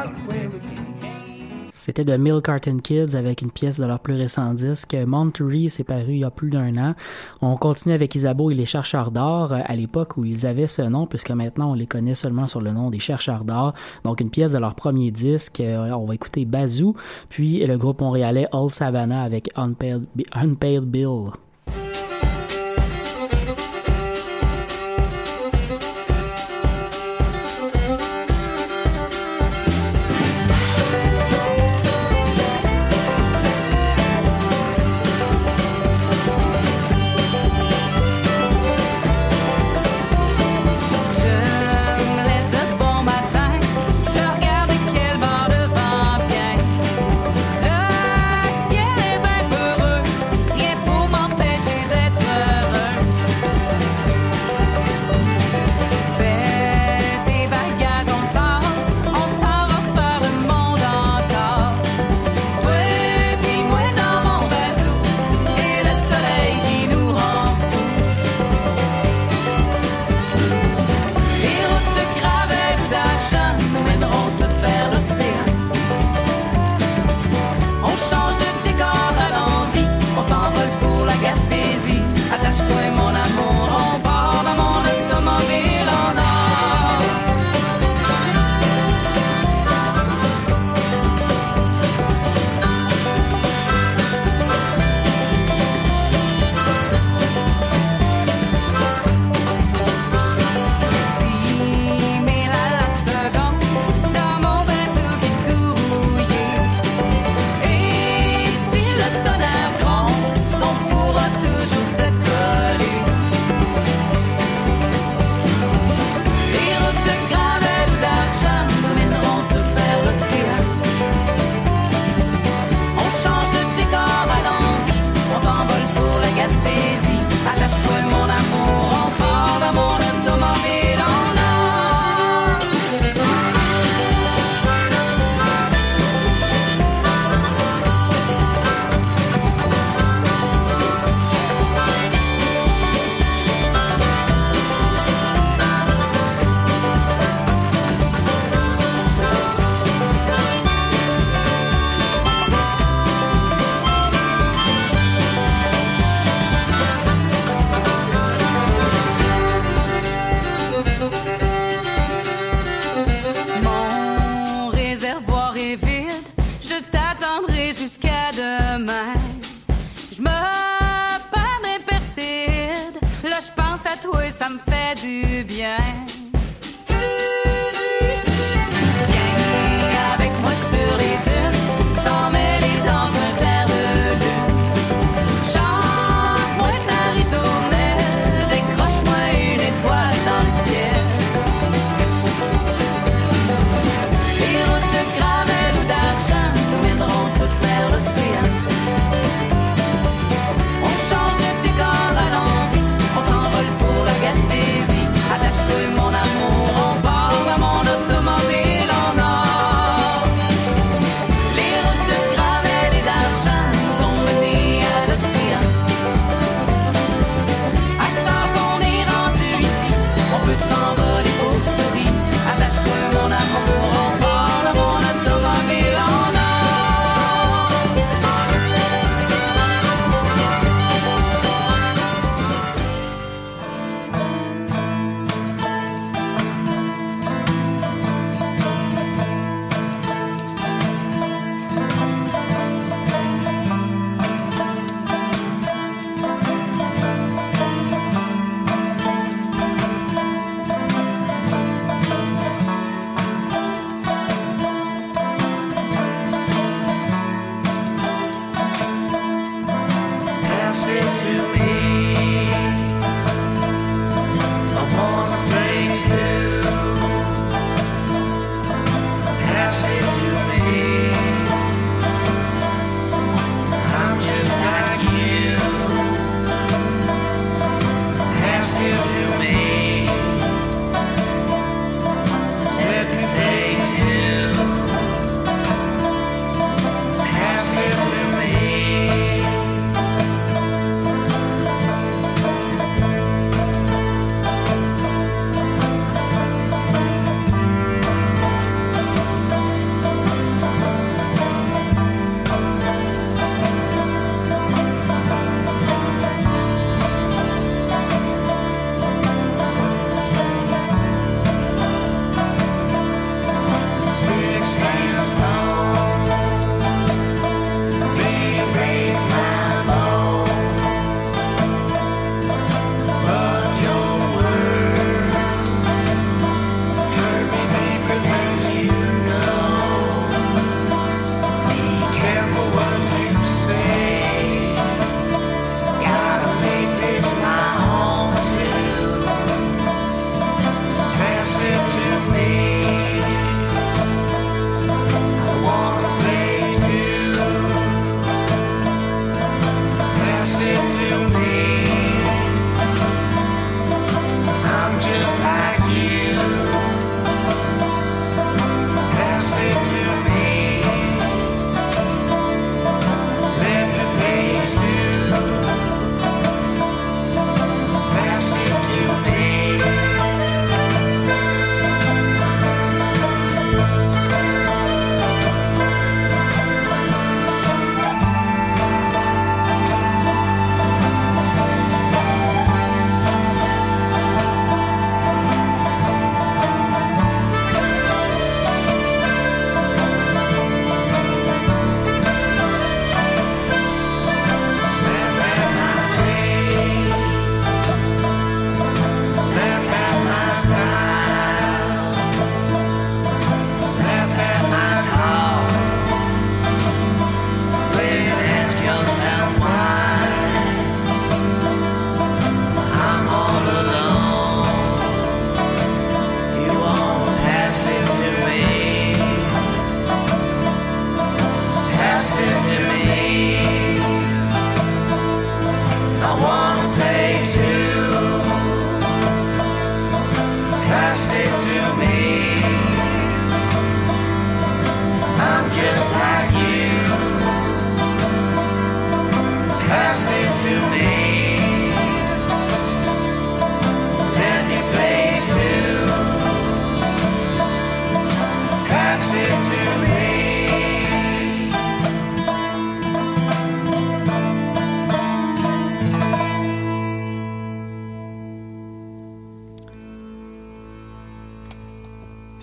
C'était 1.85 2.03
de 2.03 2.17
Mill 2.17 2.41
Carton 2.43 2.79
Kids 2.79 3.15
avec 3.15 3.43
une 3.43 3.51
pièce 3.51 3.79
de 3.79 3.85
leur 3.85 3.99
plus 3.99 4.15
récent 4.15 4.55
disque. 4.55 4.97
Monterey 5.05 5.69
s'est 5.69 5.83
paru 5.83 6.13
il 6.13 6.19
y 6.21 6.23
a 6.23 6.31
plus 6.31 6.49
d'un 6.49 6.75
an. 6.77 6.95
On 7.43 7.57
continue 7.57 7.93
avec 7.93 8.15
Isabeau 8.15 8.49
et 8.49 8.55
les 8.55 8.65
chercheurs 8.65 9.11
d'or 9.11 9.53
euh, 9.53 9.59
à 9.63 9.75
l'époque 9.75 10.17
où 10.17 10.25
ils 10.25 10.47
avaient 10.47 10.65
ce 10.65 10.81
nom 10.81 11.05
puisque 11.05 11.29
maintenant 11.29 11.69
on 11.69 11.73
les 11.75 11.85
connaît 11.85 12.15
seulement 12.15 12.47
sur 12.47 12.59
le 12.59 12.71
nom 12.71 12.89
des 12.89 12.97
chercheurs 12.97 13.43
d'or. 13.43 13.75
Donc 14.03 14.19
une 14.19 14.31
pièce 14.31 14.53
de 14.53 14.57
leur 14.57 14.73
premier 14.73 15.11
disque. 15.11 15.59
Euh, 15.59 15.91
On 15.91 16.05
va 16.05 16.15
écouter 16.15 16.45
Bazoo 16.45 16.95
puis 17.29 17.63
le 17.63 17.77
groupe 17.77 18.01
montréalais 18.01 18.47
Old 18.51 18.73
Savannah 18.73 19.21
avec 19.21 19.51
Unpaid, 19.55 20.07
Unpaid 20.33 20.85
Bill. 20.85 21.33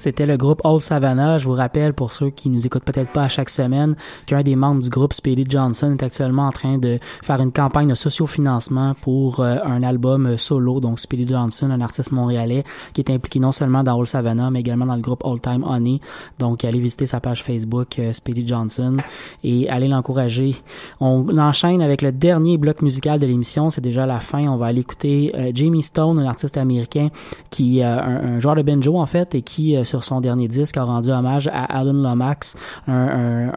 C'était 0.03 0.27
le 0.27 0.37
groupe 0.37 0.63
Old 0.65 0.83
Savannah. 0.83 1.39
Je 1.39 1.45
vous 1.45 1.53
rappelle, 1.53 1.95
pour 1.95 2.11
ceux 2.11 2.31
qui 2.31 2.49
nous 2.49 2.67
écoutent 2.67 2.83
peut-être 2.83 3.13
pas 3.13 3.23
à 3.23 3.29
chaque 3.29 3.49
semaine, 3.49 3.95
qu'un 4.27 4.43
des 4.43 4.57
membres 4.57 4.83
du 4.83 4.89
groupe, 4.89 5.13
Speedy 5.13 5.45
Johnson, 5.49 5.93
est 5.97 6.03
actuellement 6.03 6.49
en 6.49 6.51
train 6.51 6.77
de 6.77 6.99
faire 7.23 7.41
une 7.41 7.53
campagne 7.53 7.87
de 7.87 7.95
sociofinancement 7.95 8.95
pour 9.01 9.39
euh, 9.39 9.59
un 9.65 9.85
album 9.85 10.27
euh, 10.27 10.37
solo. 10.37 10.81
Donc, 10.81 10.99
Speedy 10.99 11.29
Johnson, 11.29 11.71
un 11.71 11.81
artiste 11.81 12.11
montréalais 12.11 12.65
qui 12.95 13.01
est 13.01 13.11
impliqué 13.11 13.39
non 13.39 13.53
seulement 13.53 13.85
dans 13.85 13.97
Old 13.97 14.09
Savannah, 14.09 14.51
mais 14.51 14.59
également 14.59 14.87
dans 14.87 14.97
le 14.97 15.03
groupe 15.03 15.23
Old 15.25 15.41
Time 15.41 15.63
Honey. 15.63 16.01
Donc, 16.41 16.65
allez 16.65 16.81
visiter 16.81 17.07
sa 17.07 17.21
page 17.21 17.45
Facebook, 17.45 18.01
euh, 18.01 18.13
Speedy 18.13 18.45
Johnson, 18.45 18.97
et 19.45 19.69
allez 19.69 19.87
l'encourager. 19.87 20.57
On 20.99 21.39
enchaîne 21.39 21.81
avec 21.81 22.03
le 22.03 22.11
dernier 22.11 22.59
bloc 22.59 22.83
musical 22.83 23.21
de 23.21 23.27
l'émission. 23.27 23.71
C'est 23.71 23.81
déjà 23.81 24.05
la 24.05 24.19
fin. 24.19 24.49
On 24.49 24.57
va 24.57 24.67
aller 24.67 24.81
écouter 24.81 25.31
euh, 25.37 25.53
Jamie 25.55 25.85
Stone, 25.85 26.19
un 26.19 26.27
artiste 26.27 26.57
américain 26.57 27.11
qui 27.51 27.79
est 27.79 27.85
un, 27.85 27.99
un 27.99 28.41
joueur 28.41 28.57
de 28.57 28.63
banjo, 28.63 28.99
en 28.99 29.07
fait, 29.07 29.37
et 29.37 29.43
qui, 29.43 29.77
euh, 29.77 29.85
sur 29.93 30.05
son 30.05 30.23
dernier 30.23 30.49
disque, 30.49 30.79
a 30.79 30.85
rendu 30.85 31.11
hommage 31.11 31.49
à 31.49 31.65
Alan 31.65 31.93
Lomax, 31.93 32.57
un, 32.89 33.53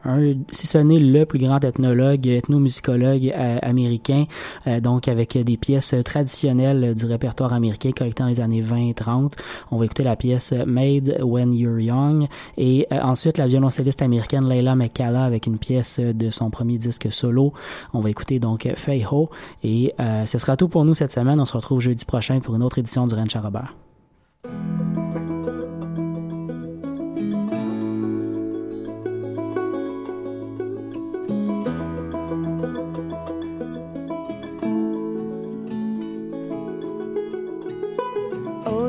si 0.52 0.66
ce 0.66 0.76
n'est 0.76 0.98
le 0.98 1.24
plus 1.24 1.38
grand 1.38 1.64
ethnologue, 1.64 2.26
ethnomusicologue 2.26 3.32
euh, 3.34 3.58
américain, 3.62 4.26
euh, 4.66 4.80
donc 4.80 5.08
avec 5.08 5.38
des 5.38 5.56
pièces 5.56 5.94
traditionnelles 6.04 6.94
du 6.94 7.06
répertoire 7.06 7.54
américain 7.54 7.92
collectées 7.96 8.22
dans 8.22 8.28
les 8.28 8.42
années 8.42 8.60
20 8.60 8.88
et 8.90 8.92
30. 8.92 9.36
On 9.70 9.78
va 9.78 9.86
écouter 9.86 10.04
la 10.04 10.14
pièce 10.14 10.52
Made 10.66 11.16
When 11.22 11.54
You're 11.54 11.80
Young 11.80 12.26
et 12.58 12.86
euh, 12.92 13.00
ensuite 13.00 13.38
la 13.38 13.46
violoncelliste 13.46 14.02
américaine 14.02 14.46
Layla 14.46 14.74
McCalla 14.74 15.24
avec 15.24 15.46
une 15.46 15.56
pièce 15.56 16.00
de 16.00 16.28
son 16.28 16.50
premier 16.50 16.76
disque 16.76 17.10
solo. 17.10 17.54
On 17.94 18.00
va 18.00 18.10
écouter 18.10 18.40
donc 18.40 18.68
Fei 18.76 19.06
Ho 19.10 19.30
et 19.64 19.94
ce 20.26 20.36
sera 20.36 20.58
tout 20.58 20.68
pour 20.68 20.84
nous 20.84 20.92
cette 20.92 21.12
semaine. 21.12 21.40
On 21.40 21.46
se 21.46 21.56
retrouve 21.56 21.80
jeudi 21.80 22.04
prochain 22.04 22.40
pour 22.40 22.56
une 22.56 22.62
autre 22.62 22.78
édition 22.78 23.06
du 23.06 23.14
Ranch 23.14 23.34
à 23.36 23.40
Robert. 23.40 23.74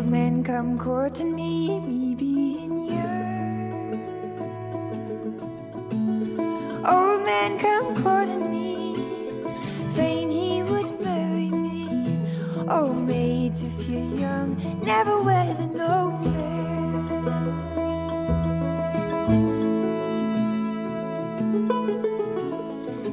Men 0.10 0.42
come 0.42 0.80
courting 0.80 1.36
me, 1.36 1.80
me 1.82 2.16
being 2.16 2.86
young. 2.86 4.00
Old 6.86 7.26
man 7.26 7.60
come 7.60 8.02
courting 8.02 8.50
me, 8.50 8.96
fain 9.96 10.30
he 10.30 10.64
would 10.64 11.02
marry 11.02 11.50
me. 11.50 12.26
Oh, 12.70 12.94
maids, 12.94 13.64
if 13.64 13.90
you're 13.90 14.16
young, 14.16 14.56
never 14.86 15.22
wed 15.24 15.60
an 15.60 15.82
old 15.82 16.24
man. 16.24 16.48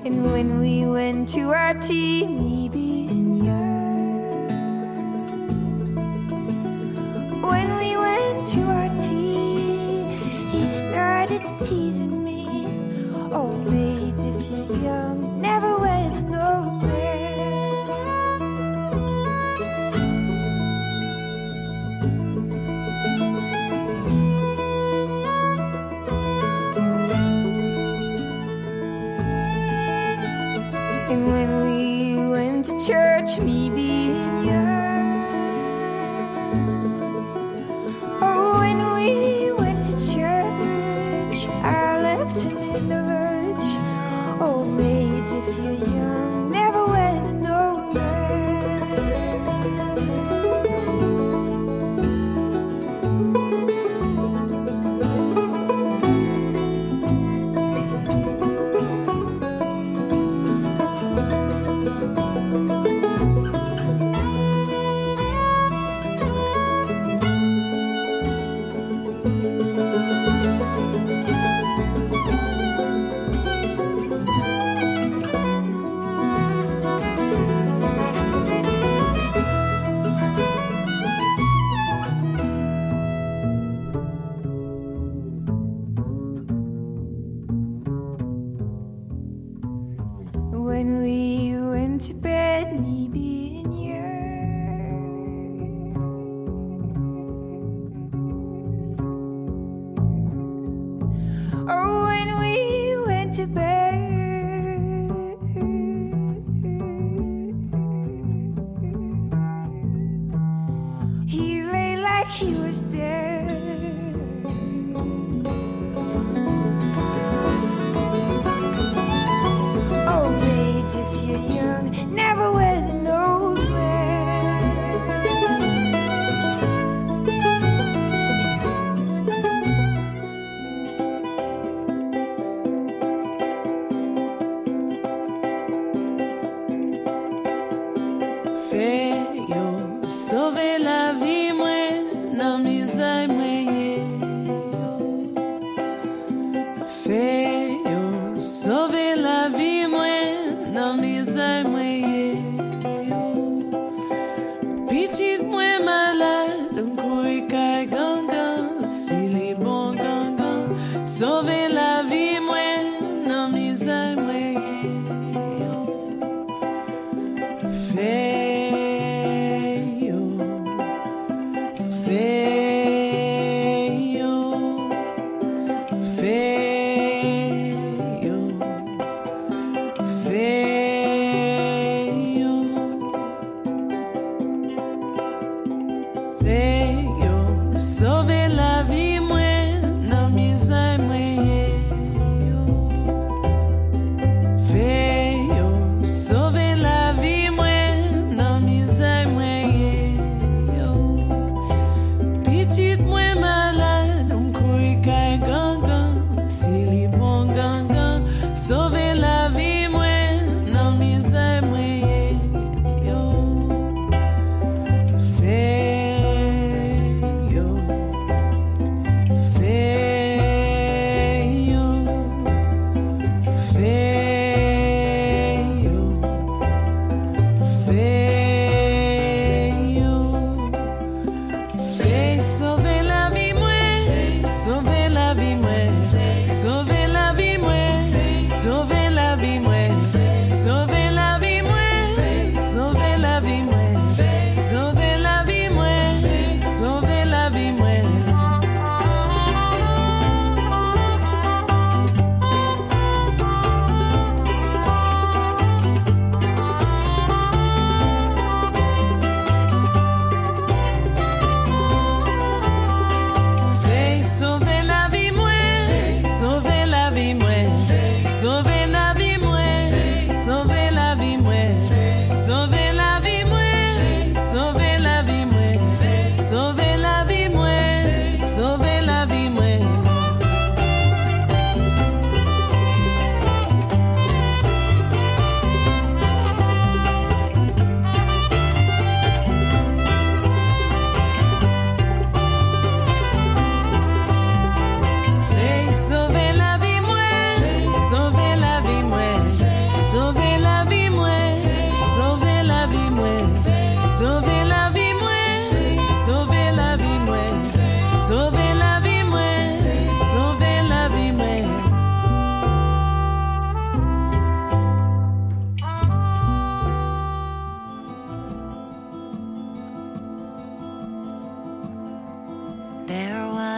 And 0.06 0.32
when 0.32 0.60
we 0.60 0.86
went 0.86 1.28
to 1.30 1.50
our 1.50 1.74
tea, 1.74 2.53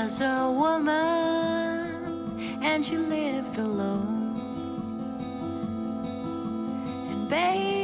was 0.06 0.20
a 0.20 0.48
woman 0.48 1.98
and 2.62 2.86
she 2.86 2.96
lived 2.96 3.58
alone. 3.58 4.36
And 7.10 7.28
baby 7.28 7.75